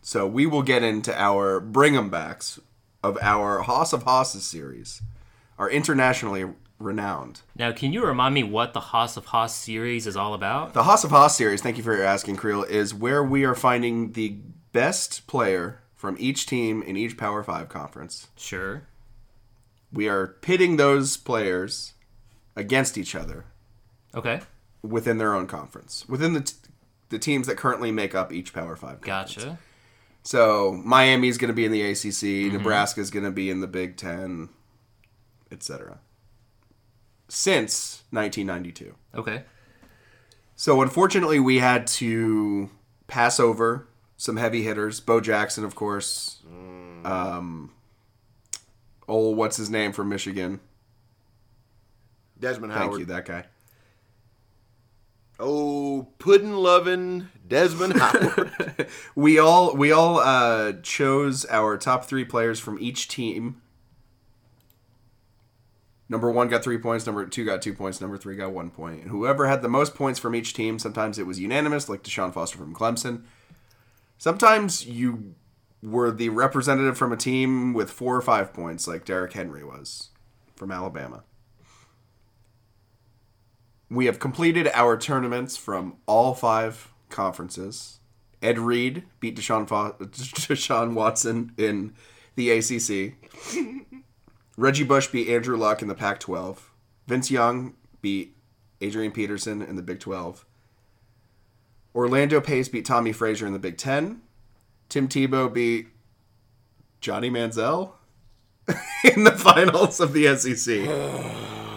[0.00, 2.58] So we will get into our bring 'em backs
[3.02, 5.02] of our Hoss of Hosses series,
[5.58, 6.44] are internationally
[6.78, 7.42] renowned.
[7.56, 7.70] now.
[7.72, 10.72] Can you remind me what the Hoss of Hosses series is all about?
[10.74, 14.12] The Hoss of Hosses series, thank you for asking, Creel, is where we are finding
[14.12, 14.36] the
[14.72, 18.28] best player from each team in each Power Five conference.
[18.36, 18.82] Sure.
[19.92, 21.92] We are pitting those players
[22.56, 23.44] against each other
[24.14, 24.40] Okay.
[24.82, 26.54] within their own conference, within the, t-
[27.10, 29.00] the teams that currently make up each Power Five.
[29.02, 29.34] Conference.
[29.44, 29.58] Gotcha.
[30.22, 33.96] So Miami's going to be in the ACC, Nebraska's going to be in the Big
[33.96, 34.48] Ten,
[35.50, 35.98] etc.
[37.28, 38.94] Since 1992.
[39.14, 39.44] Okay.
[40.54, 42.70] So unfortunately, we had to
[43.08, 45.00] pass over some heavy hitters.
[45.00, 46.38] Bo Jackson, of course.
[47.04, 47.72] Um,
[49.08, 50.60] oh, what's his name from Michigan?
[52.38, 52.90] Desmond Howard.
[52.90, 53.46] Thank you, that guy.
[55.40, 58.88] Oh, pudding loving Desmond Howard.
[59.14, 63.60] We all we all uh, chose our top three players from each team.
[66.08, 67.06] Number one got three points.
[67.06, 68.00] Number two got two points.
[68.00, 69.02] Number three got one point.
[69.02, 72.32] And whoever had the most points from each team, sometimes it was unanimous, like Deshaun
[72.32, 73.22] Foster from Clemson.
[74.18, 75.34] Sometimes you
[75.82, 80.10] were the representative from a team with four or five points, like Derrick Henry was
[80.54, 81.24] from Alabama.
[83.92, 88.00] We have completed our tournaments from all five conferences
[88.40, 91.92] Ed Reed beat Deshaun, Deshaun Watson in
[92.34, 93.14] the ACC.
[94.56, 96.70] Reggie Bush beat Andrew Luck in the Pac 12.
[97.06, 98.34] Vince Young beat
[98.80, 100.46] Adrian Peterson in the Big 12.
[101.94, 104.22] Orlando Pace beat Tommie Frazier in the Big 10.
[104.88, 105.88] Tim Tebow beat
[107.02, 107.92] Johnny Manziel
[109.04, 111.58] in the finals of the SEC.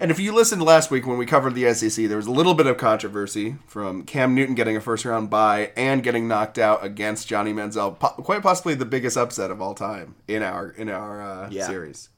[0.00, 2.54] And if you listened last week when we covered the SEC, there was a little
[2.54, 6.84] bit of controversy from Cam Newton getting a first round bye and getting knocked out
[6.84, 10.88] against Johnny Manziel, po- quite possibly the biggest upset of all time in our in
[10.88, 11.66] our uh, Yeah.
[11.66, 12.08] series.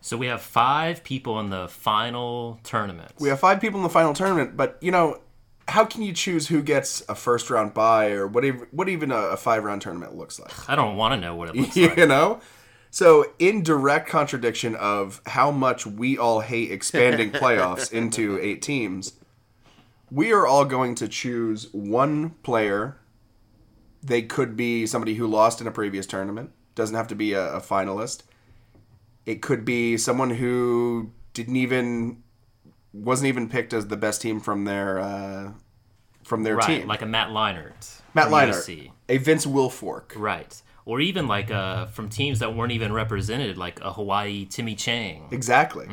[0.00, 3.12] So we have five people in the final tournament.
[3.20, 5.20] We have five people in the final tournament, but you know,
[5.68, 9.12] how can you choose who gets a first round bye or what even what even
[9.12, 10.66] a, a five round tournament looks like?
[10.68, 11.98] I don't want to know what it looks you like.
[11.98, 12.40] You know?
[12.90, 19.14] So, in direct contradiction of how much we all hate expanding playoffs into eight teams,
[20.10, 22.96] we are all going to choose one player.
[24.02, 27.54] They could be somebody who lost in a previous tournament, doesn't have to be a,
[27.56, 28.22] a finalist.
[29.26, 32.22] It could be someone who didn't even
[32.94, 35.52] wasn't even picked as the best team from their uh,
[36.24, 36.88] from their Right, team.
[36.88, 38.00] like a Matt Leinart.
[38.14, 38.92] Matt Leinart, USC.
[39.10, 40.12] a Vince Wilfork.
[40.16, 40.62] Right.
[40.88, 45.28] Or even like uh, from teams that weren't even represented, like a Hawaii Timmy Chang.
[45.30, 45.86] Exactly.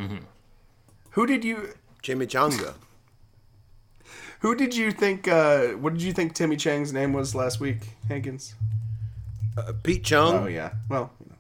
[1.12, 1.74] Who did you
[2.06, 2.76] Chimichanga.
[4.40, 5.28] Who did you think?
[5.28, 8.54] Uh, what did you think Timmy Chang's name was last week, Hankins?
[9.58, 10.36] Uh, Pete Chung.
[10.36, 10.74] Oh yeah.
[10.88, 11.32] Well, you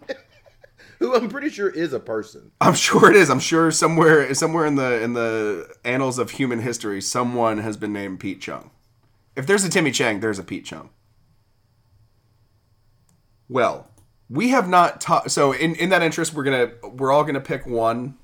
[0.00, 0.14] know.
[0.98, 2.50] who I'm pretty sure is a person.
[2.62, 3.28] I'm sure it is.
[3.28, 7.92] I'm sure somewhere, somewhere in the in the annals of human history, someone has been
[7.92, 8.70] named Pete Chung.
[9.36, 10.90] If there's a Timmy Chang, there's a Pete Chung.
[13.48, 13.90] Well,
[14.30, 15.30] we have not talked.
[15.30, 18.16] So in in that interest, we're gonna we're all gonna pick one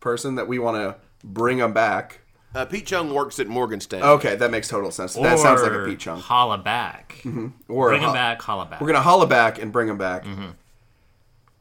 [0.00, 2.20] person that we want to bring them back.
[2.54, 4.06] Uh, Pete Chung works at Morgan Stanley.
[4.08, 5.14] Okay, that makes total sense.
[5.14, 6.18] that sounds like a Pete Chung.
[6.20, 7.22] Holla back.
[7.68, 8.80] Or Bring him back, holla back.
[8.80, 10.24] We're gonna holla back and bring him back.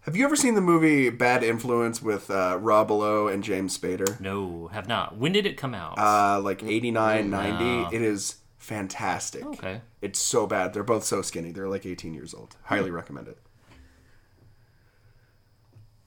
[0.01, 4.19] Have you ever seen the movie Bad Influence with uh, Rob Lowe and James Spader?
[4.19, 5.17] No, have not.
[5.17, 5.97] When did it come out?
[5.97, 7.95] Uh, like 89, 90.
[7.95, 9.45] It is fantastic.
[9.45, 9.81] okay.
[10.01, 10.73] It's so bad.
[10.73, 11.51] They're both so skinny.
[11.51, 12.55] They're like 18 years old.
[12.63, 13.37] Highly recommend it.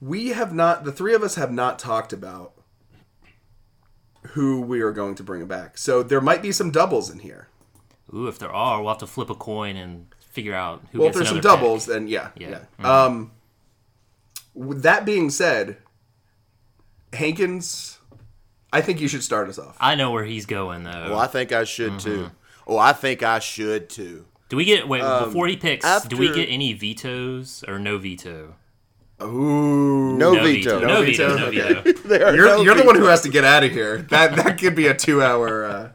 [0.01, 2.53] We have not, the three of us have not talked about
[4.29, 5.77] who we are going to bring back.
[5.77, 7.47] So there might be some doubles in here.
[8.13, 11.07] Ooh, if there are, we'll have to flip a coin and figure out who Well,
[11.07, 11.59] if gets there's some another pick.
[11.61, 12.49] doubles, then yeah, Yeah.
[12.49, 12.59] yeah.
[12.79, 12.85] Mhm.
[12.85, 13.31] Um,
[14.53, 15.77] with that being said,
[17.13, 17.99] Hankins,
[18.71, 19.75] I think you should start us off.
[19.79, 21.09] I know where he's going though.
[21.09, 21.99] Well, I think I should Mm-hmm.
[21.99, 22.31] too.
[22.67, 24.25] Oh, I think I should too.
[24.49, 25.85] do we get wait before he picks?
[26.07, 28.55] do we Um, get any vetoes or no veto?
[29.21, 30.79] Ooh, No, No veto.
[30.79, 30.87] veto.
[30.87, 31.35] No veto.
[31.35, 31.37] veto?
[31.37, 31.81] No Okay.
[31.91, 31.99] veto.
[32.07, 33.97] There you're no you're the one who has to get out of here.
[34.09, 35.65] That that could be a two hour.
[35.65, 35.89] Uh...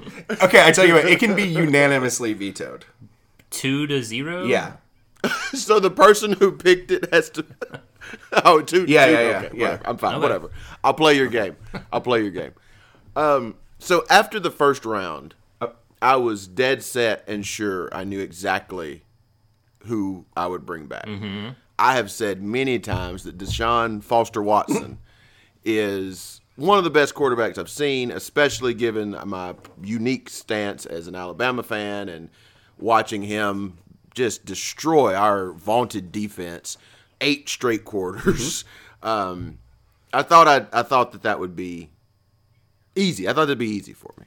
[0.42, 2.84] Okay, I tell you what, it can be unanimously vetoed.
[3.50, 4.44] Two to zero.
[4.44, 4.74] Yeah,
[5.54, 7.44] So the person who picked it has to.
[8.44, 8.84] oh, two.
[8.86, 9.62] Yeah, two, yeah, yeah, okay, yeah.
[9.70, 9.82] whatever.
[9.88, 10.14] I'm fine.
[10.14, 10.22] Okay.
[10.22, 10.50] Whatever.
[10.84, 11.56] I'll play your game.
[11.92, 12.52] I'll play your game.
[13.16, 13.56] Um.
[13.80, 15.34] So after the first round,
[16.00, 19.02] I was dead set and sure I knew exactly
[19.86, 21.06] who I would bring back.
[21.06, 21.50] Mm-hmm.
[21.78, 24.98] I have said many times that Deshaun Foster Watson
[25.64, 31.14] is one of the best quarterbacks I've seen, especially given my unique stance as an
[31.14, 32.30] Alabama fan and
[32.78, 33.78] watching him
[34.14, 36.76] just destroy our vaunted defense
[37.20, 38.64] eight straight quarters.
[39.00, 39.58] Um,
[40.12, 41.88] I thought I I thought that that would be
[42.96, 43.28] easy.
[43.28, 44.26] I thought it'd be easy for me.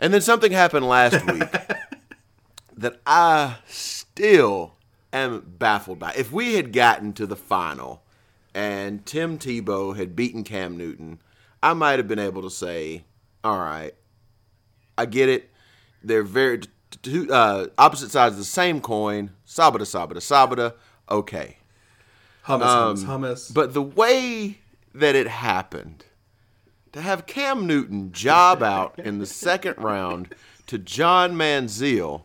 [0.00, 1.52] And then something happened last week
[2.76, 4.74] that I still
[5.12, 6.14] am baffled by.
[6.16, 8.02] If we had gotten to the final
[8.54, 11.20] and Tim Tebow had beaten Cam Newton,
[11.62, 13.04] I might have been able to say,
[13.44, 13.94] all right,
[14.96, 15.50] I get it.
[16.02, 16.60] They're very
[17.02, 19.30] two uh, opposite sides of the same coin.
[19.46, 20.74] Sabata, sabata, sabata.
[21.10, 21.58] Okay.
[22.46, 23.54] hummus, hummus, hummus.
[23.54, 24.58] But the way
[24.94, 26.06] that it happened,
[26.92, 30.34] to have Cam Newton job out in the second round
[30.66, 32.22] to John Manziel,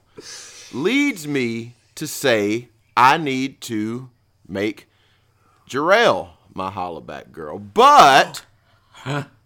[0.74, 4.10] leads me to say I need to
[4.48, 4.88] make
[5.70, 7.60] Jarrell my hollaback girl.
[7.60, 8.46] But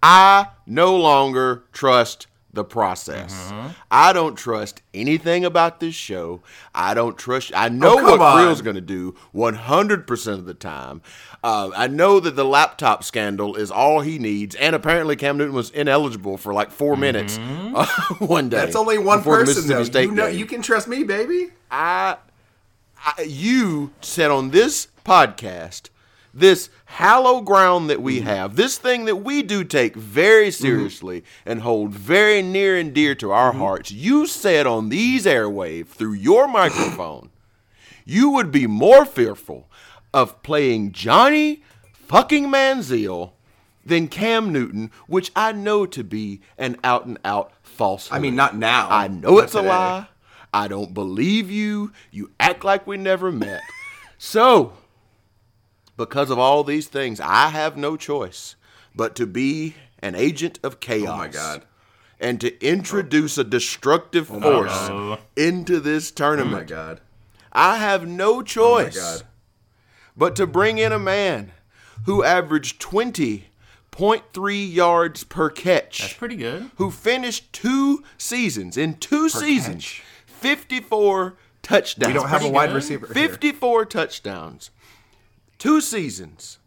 [0.04, 3.52] I no longer trust the process.
[3.52, 3.68] Mm-hmm.
[3.92, 6.42] I don't trust anything about this show.
[6.74, 7.52] I don't trust.
[7.56, 8.38] I know Oh, what on.
[8.38, 11.02] Creel's going to do 100% of the time.
[11.44, 14.56] Uh, I know that the laptop scandal is all he needs.
[14.56, 17.86] And apparently, Cam Newton was ineligible for like 4 minutes uh,
[18.20, 18.58] one day.
[18.58, 18.66] Mm-hmm.
[18.66, 20.00] That's only one person though.
[20.00, 21.50] You know, you can trust me, baby.
[21.70, 22.18] I,
[22.98, 25.90] I, you said on this podcast
[26.34, 28.28] this hallow ground that we mm-hmm.
[28.28, 30.64] have, this thing that we do take very mm-hmm.
[30.64, 33.60] seriously and hold very near and dear to our mm-hmm.
[33.60, 37.30] hearts, you said on these airwaves through your microphone,
[38.06, 39.70] you would be more fearful
[40.14, 41.62] of playing Johnny
[41.94, 43.34] fucking Manziel
[43.86, 48.18] than Cam Newton, which I know to be an out and out falsehood.
[48.18, 48.88] I mean, not now.
[48.90, 50.08] I know but it's a lie.
[50.52, 51.94] I don't believe you.
[52.10, 53.62] You act like we never met.
[54.18, 54.74] so,
[56.00, 58.56] because of all these things, I have no choice
[58.96, 61.10] but to be an agent of chaos.
[61.14, 61.66] Oh my God.
[62.22, 65.20] And to introduce a destructive oh force God.
[65.36, 66.52] into this Oh tournament.
[66.54, 67.02] my god.
[67.52, 69.24] I have no oh choice God.
[70.16, 71.52] but to bring in a man
[72.06, 76.72] who averaged 20.3 yards per catch That's pretty good.
[76.78, 80.04] who finished two seasons in two seasons, catch.
[80.28, 82.08] 54 touchdowns.
[82.08, 82.76] We don't have a wide good.
[82.76, 83.08] receiver.
[83.08, 83.28] here.
[83.30, 84.72] 54 touchdowns.
[85.60, 86.60] Two seasons.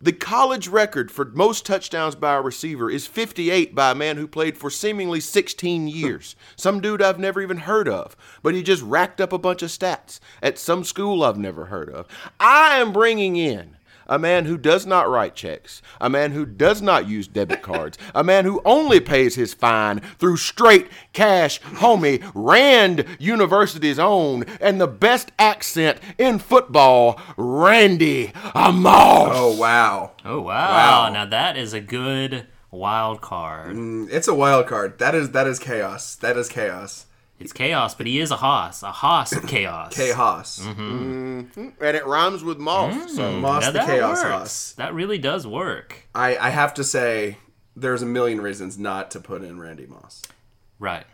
[0.00, 4.26] The college record for most touchdowns by a receiver is 58 by a man who
[4.26, 6.36] played for seemingly 16 years.
[6.56, 9.68] Some dude I've never even heard of, but he just racked up a bunch of
[9.68, 12.08] stats at some school I've never heard of.
[12.40, 13.76] I am bringing in
[14.10, 17.96] a man who does not write checks, a man who does not use debit cards,
[18.14, 24.80] a man who only pays his fine through straight cash, homie, Rand University's own, and
[24.80, 29.30] the best accent in football, Randy Amos.
[29.32, 30.12] Oh wow.
[30.24, 31.06] Oh wow.
[31.06, 31.12] Wow.
[31.12, 33.76] Now that is a good wild card.
[33.76, 34.98] Mm, it's a wild card.
[34.98, 36.16] That is that is chaos.
[36.16, 37.06] That is chaos.
[37.40, 38.82] It's chaos, but he is a hoss.
[38.82, 39.94] A hoss of chaos.
[39.96, 40.60] Chaos.
[40.62, 41.40] Mm-hmm.
[41.40, 41.68] Mm-hmm.
[41.82, 42.94] And it rhymes with Moss.
[42.94, 44.22] Mm, so Moss the that chaos works.
[44.30, 44.72] Hoss.
[44.74, 46.06] That really does work.
[46.14, 47.38] I, I have to say,
[47.74, 50.20] there's a million reasons not to put in Randy Moss,
[50.78, 51.06] Right.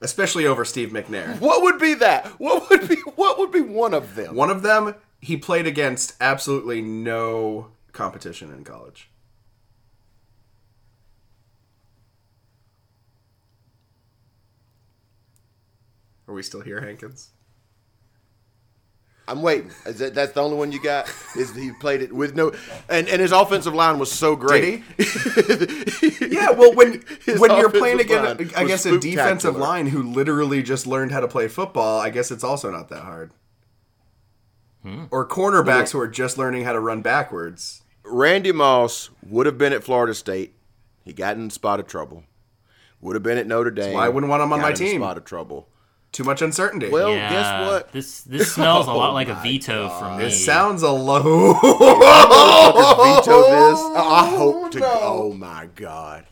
[0.00, 1.38] especially over Steve McNair.
[1.40, 2.26] what would be that?
[2.40, 4.34] What would be what would be one of them?
[4.34, 9.10] One of them, he played against absolutely no competition in college.
[16.32, 17.28] Are we still here, Hankins?
[19.28, 19.70] I'm waiting.
[19.84, 21.12] Is that, that's the only one you got?
[21.36, 22.52] Is he played it with no
[22.88, 24.82] and, and his offensive line was so great.
[26.32, 30.62] Yeah, well, when His when you're playing against I guess a defensive line who literally
[30.62, 33.32] just learned how to play football, I guess it's also not that hard.
[34.82, 35.04] Hmm.
[35.10, 37.82] Or cornerbacks who are just learning how to run backwards.
[38.04, 40.54] Randy Moss would have been at Florida State.
[41.04, 42.24] He got in a spot of trouble.
[43.02, 43.94] Would have been at Notre Dame.
[43.94, 45.00] why I wouldn't want him on got my in team.
[45.00, 45.68] spot of trouble.
[46.12, 46.90] Too much uncertainty.
[46.90, 47.30] Well, yeah.
[47.32, 47.92] guess what?
[47.92, 50.24] This this smells a lot Oh like a my veto from me.
[50.24, 51.54] it sounds a low.
[51.62, 53.78] Motherfuckers veto this.
[53.80, 54.80] Oh, I hope to.
[54.84, 56.26] Oh my God,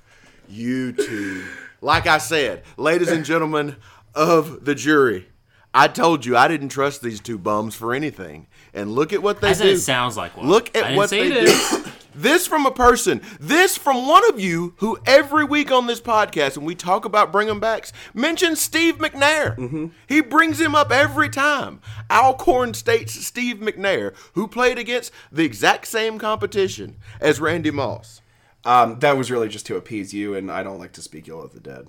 [0.49, 1.45] you two.
[1.81, 3.77] Like I said, ladies and gentlemen
[4.15, 5.29] of the jury,
[5.73, 9.41] I told you I didn't trust these two bums for anything, and look at what
[9.41, 9.71] they I said do.
[9.71, 10.47] it sounds like one.
[10.47, 11.91] Look I at didn't what say they it do.
[12.15, 12.23] is.
[12.23, 13.21] This from a person.
[13.39, 17.33] This from one of you who every week on this podcast, when we talk about
[17.33, 19.57] bring bringing backs, mentions Steve McNair.
[19.57, 19.87] Mm-hmm.
[20.09, 21.81] He brings him up every time.
[22.11, 28.21] Alcorn State's Steve McNair, who played against the exact same competition as Randy Moss.
[28.65, 31.43] um, that was really just to appease you, and I don't like to speak ill
[31.43, 31.87] of the dead.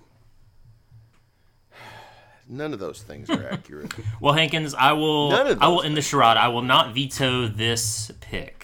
[2.47, 3.93] None of those things are accurate.
[4.19, 5.31] Well, Hankins, I will.
[5.31, 6.37] None of I will those end the charade.
[6.37, 8.60] I will not veto this pick.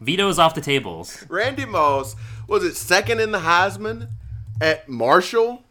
[0.00, 1.24] Veto is off the tables.
[1.28, 2.16] Randy Moss
[2.48, 4.08] was it second in the Heisman
[4.60, 5.62] at Marshall?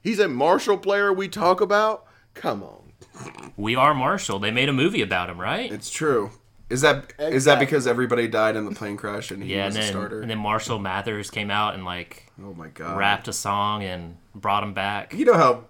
[0.00, 2.04] He's a Marshall player we talk about.
[2.34, 3.52] Come on.
[3.56, 4.38] We are Marshall.
[4.40, 5.70] They made a movie about him, right?
[5.70, 6.30] It's true.
[6.70, 7.66] Is that is that Exactly.
[7.66, 10.20] because everybody died in the plane crash and he yeah, was and a then starter?
[10.22, 12.96] and then Marshall Mathers came out and like oh my god!
[12.96, 15.64] rapped a song and brought him back You know how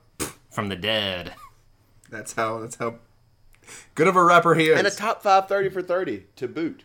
[0.51, 1.35] from the dead.
[2.09, 2.97] that's how that's how
[3.97, 4.79] good of a rapper he is.
[4.79, 6.85] And a top five 30 for 30 to boot.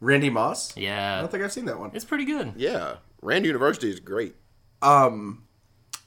[0.00, 0.76] Randy Moss.
[0.76, 1.16] Yeah.
[1.16, 1.90] I don't think I've seen that one.
[1.94, 2.52] it's pretty good.
[2.56, 2.96] Yeah.
[3.22, 4.34] Rand University is great.
[4.82, 5.44] Um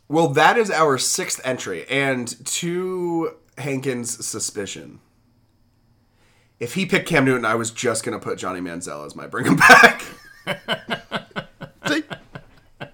[0.07, 4.99] Well, that is our sixth entry, and to Hankins' suspicion,
[6.59, 9.45] if he picked Cam Newton, I was just gonna put Johnny Manziel as my bring
[9.45, 10.03] him back.
[11.87, 12.03] See?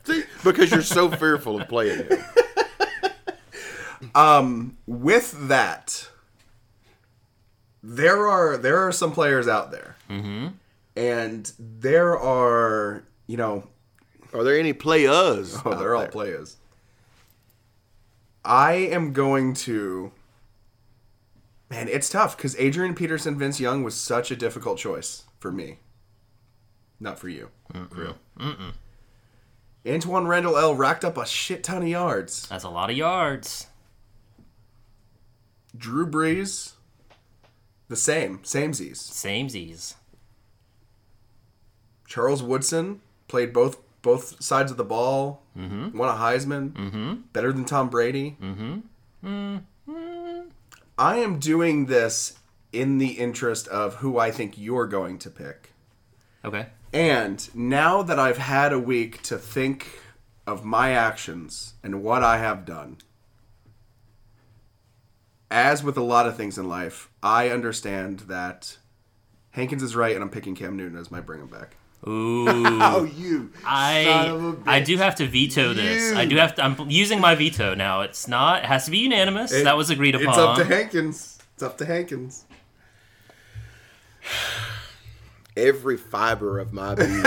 [0.03, 0.23] See?
[0.43, 2.19] Because you're so fearful of playing him.
[4.15, 6.09] um With that,
[7.83, 10.47] there are there are some players out there, mm-hmm.
[10.95, 13.67] And there are you know
[14.33, 15.57] Are there any players?
[15.65, 16.57] oh they're all players.
[18.43, 20.11] I am going to.
[21.69, 25.79] Man, it's tough because Adrian Peterson, Vince Young was such a difficult choice for me.
[26.99, 27.49] Not for you.
[27.73, 28.15] Mm, real.
[29.83, 32.47] Antwaan Randle El racked up a shit ton of yards.
[32.47, 33.67] That's a lot of yards.
[35.75, 36.73] Drew Brees,
[37.87, 38.97] the same, samesies.
[38.97, 39.95] Samesies.
[42.05, 45.41] Charles Woodson played both both sides of the ball.
[45.57, 45.97] Mm-hmm.
[45.97, 46.73] Won a Heisman.
[46.73, 47.13] Mm-hmm.
[47.33, 48.37] Better than Tom Brady.
[48.41, 49.57] Mm-hmm.
[50.97, 52.37] I am doing this
[52.71, 55.71] in the interest of who I think you're going to pick.
[56.45, 56.67] Okay.
[56.93, 59.99] And now that I've had a week to think
[60.45, 62.99] of my actions and what I have done,
[65.49, 68.77] as with a lot of things in life, I understand that
[69.51, 71.75] Hankins is right, and I'm picking Cam Newton as my bring him back.
[72.07, 72.45] Ooh.
[72.81, 74.63] Oh, you son of a I bitch.
[74.67, 76.11] I do have to veto this.
[76.11, 76.17] You.
[76.17, 76.63] I do have to.
[76.63, 78.01] I'm using my veto now.
[78.01, 78.63] It's not.
[78.63, 79.51] It has to be unanimous.
[79.51, 80.29] that was agreed upon.
[80.29, 81.39] It's up to Hankins.
[81.53, 82.45] It's up to Hankins.
[85.57, 87.23] every fiber of my being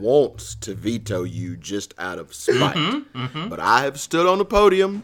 [0.00, 2.76] wants to veto you just out of spite.
[2.76, 5.02] Mm-hmm, But I have stood on the podium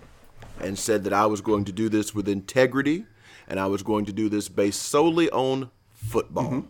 [0.61, 3.05] and said that I was going to do this with integrity
[3.49, 6.65] and I was going to do this based solely on football.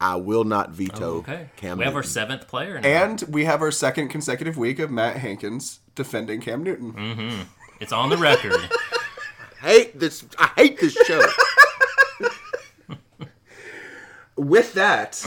[0.00, 1.48] I will not veto Oh, Okay.
[1.56, 2.78] Cam we have our seventh player.
[2.80, 2.86] Now.
[2.88, 6.92] And we have our second consecutive week of Matt Hankins defending Cam Newton.
[6.92, 7.42] Mm-hmm.
[7.80, 8.52] it's on the record.
[9.62, 10.24] I hate this.
[10.38, 11.22] I hate this show.
[14.36, 15.26] With that,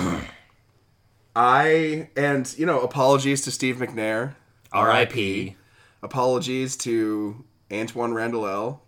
[1.36, 4.36] I and you know apologies to Steve McNair,
[4.72, 5.56] R.I.P.
[6.04, 8.84] apologies to Antwaan Randle El.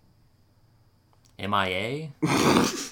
[1.40, 2.12] M.I.A.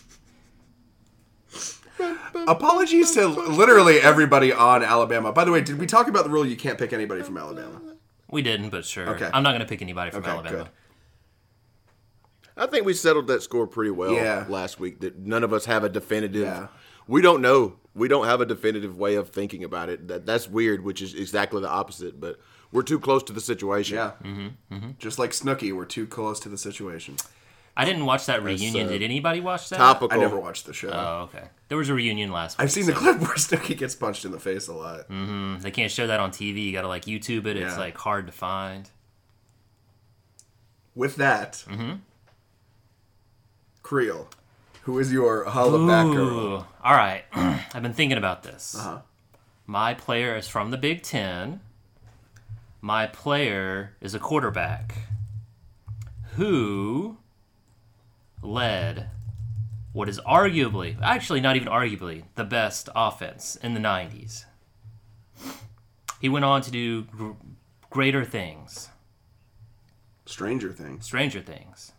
[2.47, 5.31] Apologies to literally everybody on Alabama.
[5.31, 7.81] By the way, did we talk about the rule you can't pick anybody from Alabama?
[8.31, 9.09] We didn't, but sure.
[9.09, 9.29] Okay.
[9.33, 10.57] I'm not going to pick anybody from Okay, Alabama.
[10.57, 10.69] good.
[12.57, 14.45] I think we settled that score pretty well Yeah.
[14.49, 14.99] last week.
[14.99, 16.41] That none of us have a definitive.
[16.43, 16.67] Yeah.
[17.07, 17.77] We don't know.
[17.95, 20.07] We don't have a definitive way of thinking about it.
[20.09, 20.83] That that's weird.
[20.83, 22.19] Which is exactly the opposite.
[22.19, 22.39] But
[22.71, 23.95] we're too close to the situation.
[23.97, 24.11] Yeah.
[24.23, 24.75] Mm-hmm.
[24.75, 24.89] Mm-hmm.
[24.99, 27.15] Just like Snooki, we're too close to the situation.
[27.79, 28.87] I didn't watch that reunion.
[28.87, 29.77] uh, Did anybody watch that?
[29.77, 30.11] Topical.
[30.11, 30.89] I never watched the show.
[30.91, 31.47] Oh, okay.
[31.69, 32.63] There was a reunion last week.
[32.65, 35.07] I've seen the clip where Snooki gets punched in the face a lot.
[35.07, 35.59] Mm-hmm.
[35.61, 36.65] They can't show that on TV.
[36.65, 37.55] You got to like YouTube it.
[37.55, 38.89] It's like hard to find.
[40.93, 41.93] With that, mm-hmm.
[43.81, 44.27] Creel,
[44.81, 46.67] who is your holla back girl?
[46.83, 47.23] All right.
[47.33, 48.75] I've been thinking about this.
[48.77, 48.99] Uh-huh.
[49.65, 51.61] My player is from the Big Ten.
[52.81, 54.95] My player is a quarterback
[56.35, 57.15] who
[58.41, 59.09] led
[59.91, 64.45] what is arguably, actually not even arguably, the best offense in the 90s.
[66.21, 67.31] He went on to do gr-
[67.89, 68.89] greater things,
[70.25, 71.05] Stranger Things.
[71.05, 71.93] stranger things.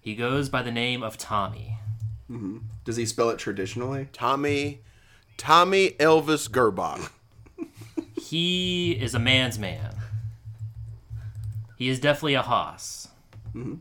[0.00, 1.78] He goes by the name of Tommy.
[2.30, 2.58] Mm-hmm.
[2.84, 4.08] Does he spell it traditionally?
[4.12, 4.80] Tommy,
[5.36, 7.10] Tommy Elvis Gerbach.
[8.16, 9.94] He is a man's man.
[11.76, 13.08] He is definitely a hoss.
[13.54, 13.74] Mm-hmm.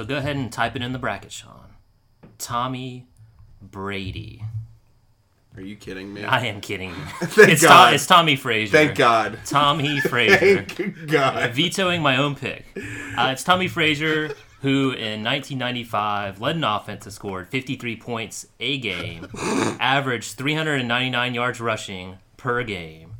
[0.00, 1.74] So go ahead and type it in the bracket, Sean.
[2.38, 3.06] Tommy
[3.60, 4.42] Brady.
[5.54, 6.24] Are you kidding me?
[6.24, 6.94] I am kidding.
[7.20, 7.92] Thank it's, God.
[7.92, 8.72] it's Tommie Frazier.
[8.72, 9.38] Thank God.
[9.44, 10.64] Tommie Frazier.
[10.64, 11.50] Thank God.
[11.50, 12.64] Vetoing my own pick.
[13.14, 14.28] Uh, it's Tommie Frazier,
[14.62, 21.60] who in 1995 led an offense that scored 53 points a game, averaged 399 yards
[21.60, 23.16] rushing per game.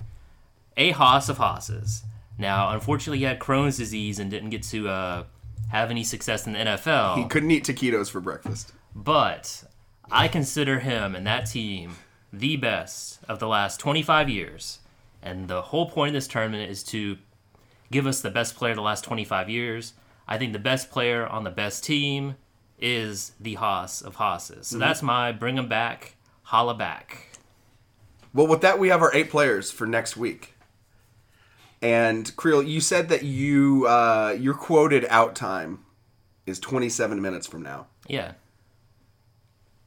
[0.78, 2.04] A hoss of hosses.
[2.38, 5.24] Now, unfortunately, he had Crohn's disease and didn't get to uh,
[5.70, 7.16] have any success in the NFL.
[7.16, 8.72] He couldn't eat taquitos for breakfast.
[8.94, 9.64] But
[10.10, 11.96] I consider him and that team
[12.32, 14.80] the best of the last 25 years.
[15.22, 17.18] And the whole point of this tournament is to
[17.90, 19.94] give us the best player of the last 25 years.
[20.26, 22.36] I think the best player on the best team
[22.78, 24.68] is the Hoss of Hosses.
[24.68, 24.80] So mm-hmm.
[24.80, 27.28] that's my bring him back, holla back.
[28.32, 30.54] Well, with that, we have our eight players for next week.
[31.82, 35.80] And Creel, you said that you uh, your quoted out time
[36.46, 37.86] is 27 minutes from now.
[38.06, 38.32] Yeah.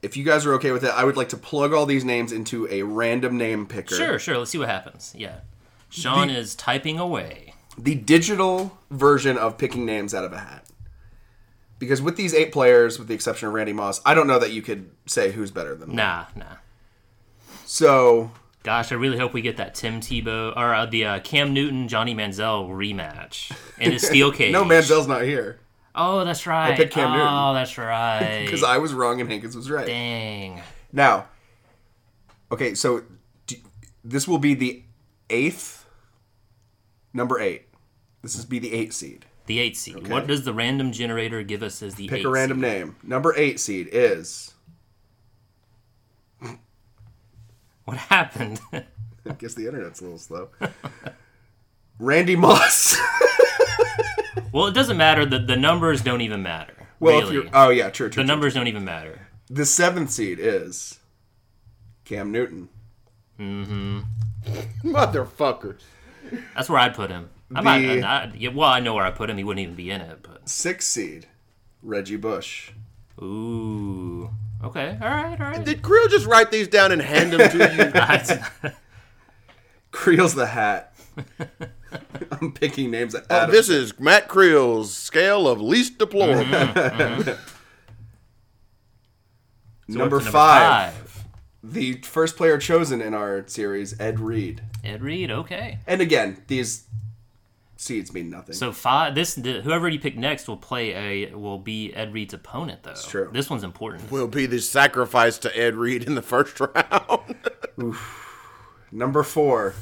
[0.02, 2.32] If you guys are okay with it, I would like to plug all these names
[2.32, 3.94] into a random name picker.
[3.94, 4.36] Sure, sure.
[4.38, 5.14] Let's see what happens.
[5.16, 5.40] Yeah.
[5.88, 7.54] Sean is typing away.
[7.78, 10.66] the digital version of picking names out of a hat.
[11.78, 14.52] Because with these eight players, with the exception of Randy Moss, I don't know that
[14.52, 15.94] you could say who's better than.
[15.94, 16.44] Nah, nah.
[17.64, 18.30] So
[18.64, 21.86] Gosh, I really hope we get that Tim Tebow or uh, the uh, Cam Newton
[21.86, 24.52] Johnny Manziel rematch in a steel cage.
[24.52, 25.60] no, Manziel's not here
[25.94, 26.72] Oh, that's right.
[26.72, 27.54] I picked Cam oh, Newton.
[27.54, 28.42] that's right.
[28.44, 29.86] because I was wrong and Hankins was right.
[29.86, 30.60] Dang.
[30.92, 31.26] Now,
[32.50, 33.02] okay, so
[33.46, 33.56] do,
[34.02, 34.82] this will be the
[35.30, 35.86] eighth,
[37.12, 37.68] number eight.
[38.22, 39.26] This is be the eight seed.
[39.46, 40.08] The eight seed.
[40.08, 42.62] What does the random generator give us as the Pick a random seed?
[42.62, 42.96] name.
[43.02, 44.53] Number eight seed is.
[47.84, 48.60] What happened?
[48.72, 50.48] I guess the internet's a little slow.
[51.98, 52.96] Randy Moss.
[54.52, 55.24] well, it doesn't matter.
[55.24, 56.74] The, the numbers don't even matter.
[57.00, 57.36] well, really.
[57.38, 58.08] if you're, oh yeah, true, true.
[58.08, 58.24] the true.
[58.24, 59.28] numbers don't even matter.
[59.48, 60.98] The seventh seed is
[62.04, 62.68] Cam Newton.
[63.38, 64.00] Mm-hmm.
[64.84, 65.80] Motherfuckers.
[66.54, 67.30] That's where I'd put him.
[67.54, 69.36] I might, The- I, yeah, well, I know where I put him.
[69.38, 71.26] He wouldn't even be in it, but Sixth seed,
[71.82, 72.70] Reggie Bush.
[73.22, 74.30] ooh,
[74.62, 75.64] okay, all right, all right.
[75.64, 77.90] Did Creel just write these down and hand them to you?
[77.92, 78.32] Guys?
[79.90, 80.94] Creel's the hat.
[82.32, 86.44] I'm picking names that Oh, this is Matt Creel's scale of least deplorable.
[86.44, 87.30] Mm-hmm, mm-hmm.
[89.92, 91.24] So number, we're up to five,
[91.62, 94.62] The first player chosen in our series, Ed Reed.
[94.82, 95.78] Ed Reed, okay.
[95.86, 96.84] And again, these
[97.84, 98.54] seeds mean nothing.
[98.54, 99.14] So five.
[99.14, 102.90] This the, whoever you pick next will play a will be Ed Reed's opponent, though.
[102.90, 103.30] That's true.
[103.32, 104.10] This one's important.
[104.10, 107.36] Will be the sacrifice to Ed Reed in the first round.
[108.90, 109.74] Number four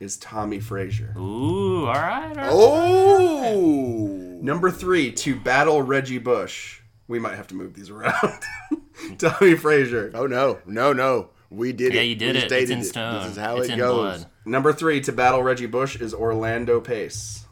[0.00, 1.14] is Tommie Frazier.
[1.16, 2.50] Ooh, all right, all right.
[2.52, 4.38] oh.
[4.42, 6.80] Number three, to battle Reggie Bush.
[7.08, 8.42] We might have to move these around.
[9.18, 10.10] Tommie Frazier.
[10.14, 11.30] Oh no, no, no.
[11.48, 12.04] We did Yeah, it.
[12.06, 12.44] you did we it.
[12.44, 12.84] It's stated in it.
[12.84, 13.22] stone.
[13.22, 13.94] This is how it's it in goes.
[14.22, 14.26] blood.
[14.44, 17.45] Number three, to battle Reggie Bush is Orlando Pace.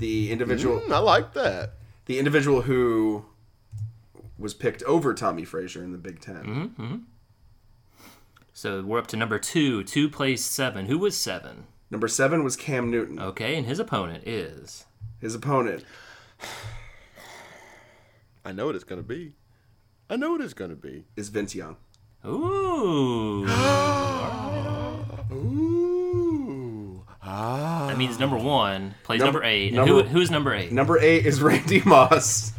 [0.00, 1.74] The individual Mm, I like that.
[2.06, 3.24] the individual who
[4.38, 6.96] was picked over Tommie Frazier in the Big 10 Mm-hmm.
[8.52, 9.84] So we're up to number two.
[9.84, 10.86] Two plays seven.
[10.86, 11.66] Who was seven?
[11.90, 13.18] Number seven was Cam Newton.
[13.18, 14.84] Okay, and his opponent is.
[15.20, 15.84] His opponent,
[18.44, 19.32] I know what it's gonna be.
[20.08, 21.04] I know what it's gonna be.
[21.16, 21.76] is Vince Young.
[22.26, 23.44] Ooh.
[25.32, 25.69] Ooh.
[27.32, 27.86] Ah.
[27.88, 29.68] that means number one plays Number- number, eight.
[29.68, 30.72] And number- who, who's number eight?
[30.72, 32.52] Number eight is Randy Moss.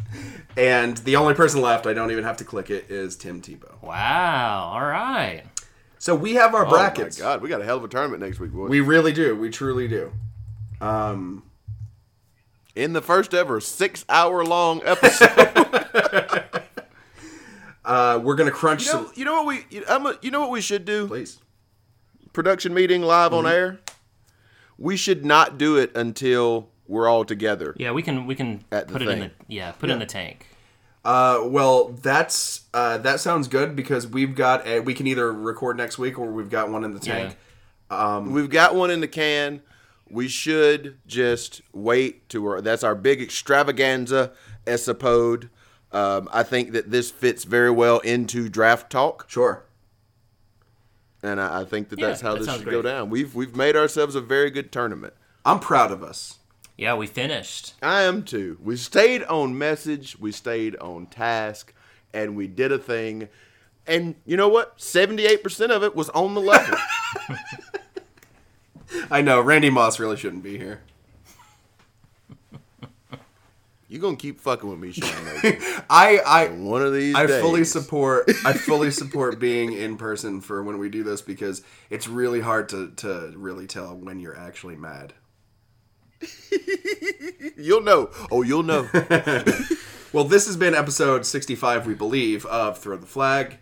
[0.56, 3.82] And the only person left, I don't even have to click it, is Tim Tebow.
[3.82, 4.70] Wow.
[4.74, 5.42] All right.
[5.98, 7.20] So we have our brackets.
[7.20, 8.68] Oh my god, we got a hell of a tournament next week, boys.
[8.70, 9.36] We really do.
[9.36, 10.12] We truly do.
[10.80, 11.44] Um,
[12.74, 15.30] in the first ever six-hour-long episode.
[17.84, 19.12] uh, we're gonna crunch you, know, some.
[19.14, 19.64] you know what we?
[19.70, 21.06] You, I'm a, you know what we should do?
[21.06, 21.38] Please.
[22.32, 23.52] Production meeting live on Mm-hmm.
[23.52, 23.80] air.
[24.78, 27.74] We should not do it until we're all together.
[27.78, 30.06] Yeah, we can we can At put it in the yeah put it in the
[30.06, 30.46] tank.
[31.04, 35.76] Uh, well, that's uh, that sounds good because we've got a, we can either record
[35.76, 37.36] next week or we've got one in the tank.
[37.90, 39.60] Um, We've got one in the can.
[40.08, 42.60] We should just wait to our.
[42.60, 44.32] That's our big extravaganza
[44.66, 45.50] esopode.
[45.90, 49.64] Um, I think that this fits very well into draft talk, Sure.
[51.22, 53.10] And I, I think that Yeah, that's how that this sounds should go down.
[53.10, 55.14] We've we've made ourselves a very good tournament.
[55.44, 56.38] I'm proud of us.
[56.76, 57.74] Yeah, we finished.
[57.82, 58.58] I am too.
[58.62, 61.74] We stayed on message, we stayed on task,
[62.12, 63.28] and we did a thing.
[63.86, 64.78] And you know what?
[64.78, 66.78] 78% of it was on the level.
[69.10, 70.80] I know Randy Moss really shouldn't be here.
[73.92, 75.10] You're going to keep fucking with me, Sean.
[75.90, 77.42] I I One of these I days.
[77.42, 82.08] fully support I fully support being in person for when we do this because it's
[82.08, 85.12] really hard to to really tell when you're actually mad.
[87.58, 88.08] You'll know.
[88.30, 88.88] Oh, you'll know.
[90.12, 93.58] Well, this has been episode 65, we believe, of Throw the Flag.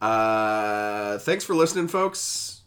[0.00, 2.62] Uh, thanks for listening, folks.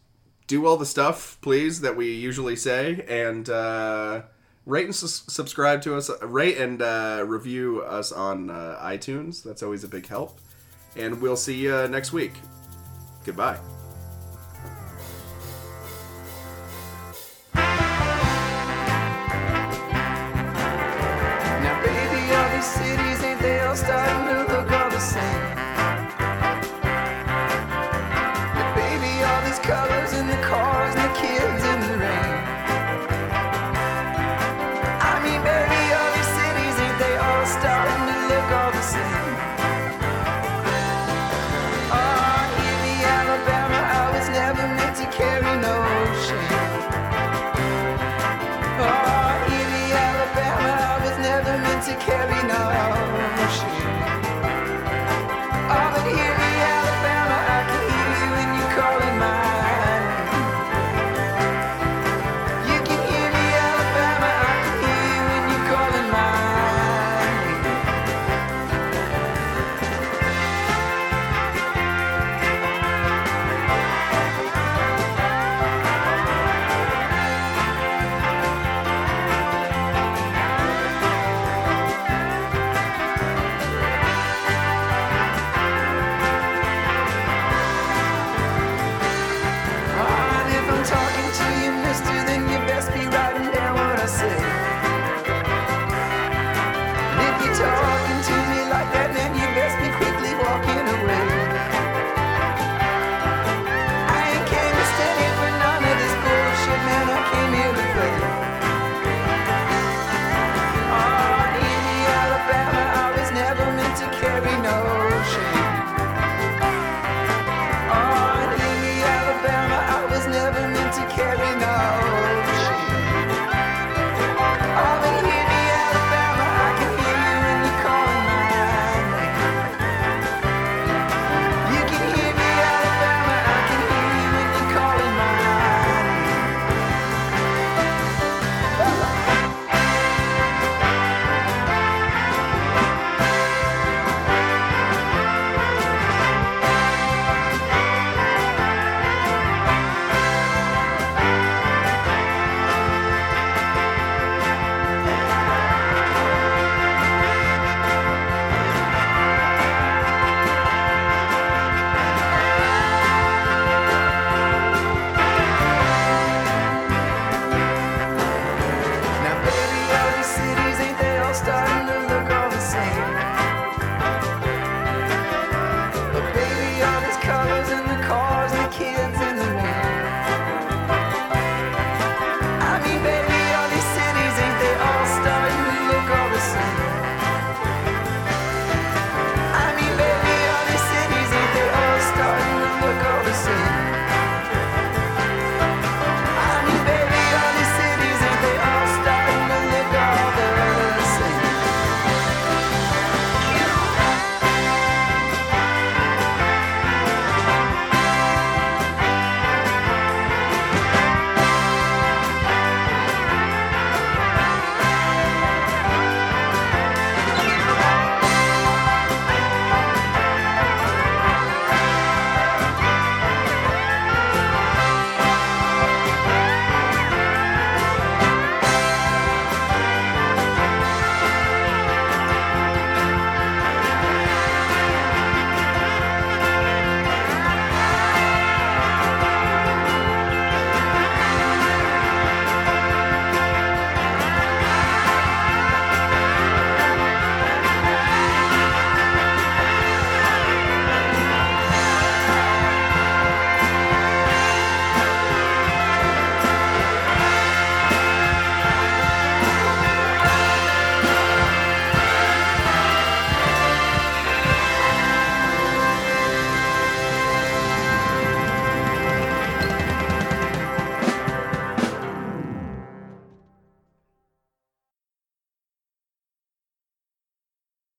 [0.46, 4.22] Do all the stuff, please, that we usually say, and uh,
[4.66, 6.10] rate and subscribe to us.
[6.22, 9.42] Rate and uh, review us on uh, iTunes.
[9.42, 10.40] That's always a big help.
[10.96, 12.32] And we'll see you next week.
[13.24, 13.58] Goodbye.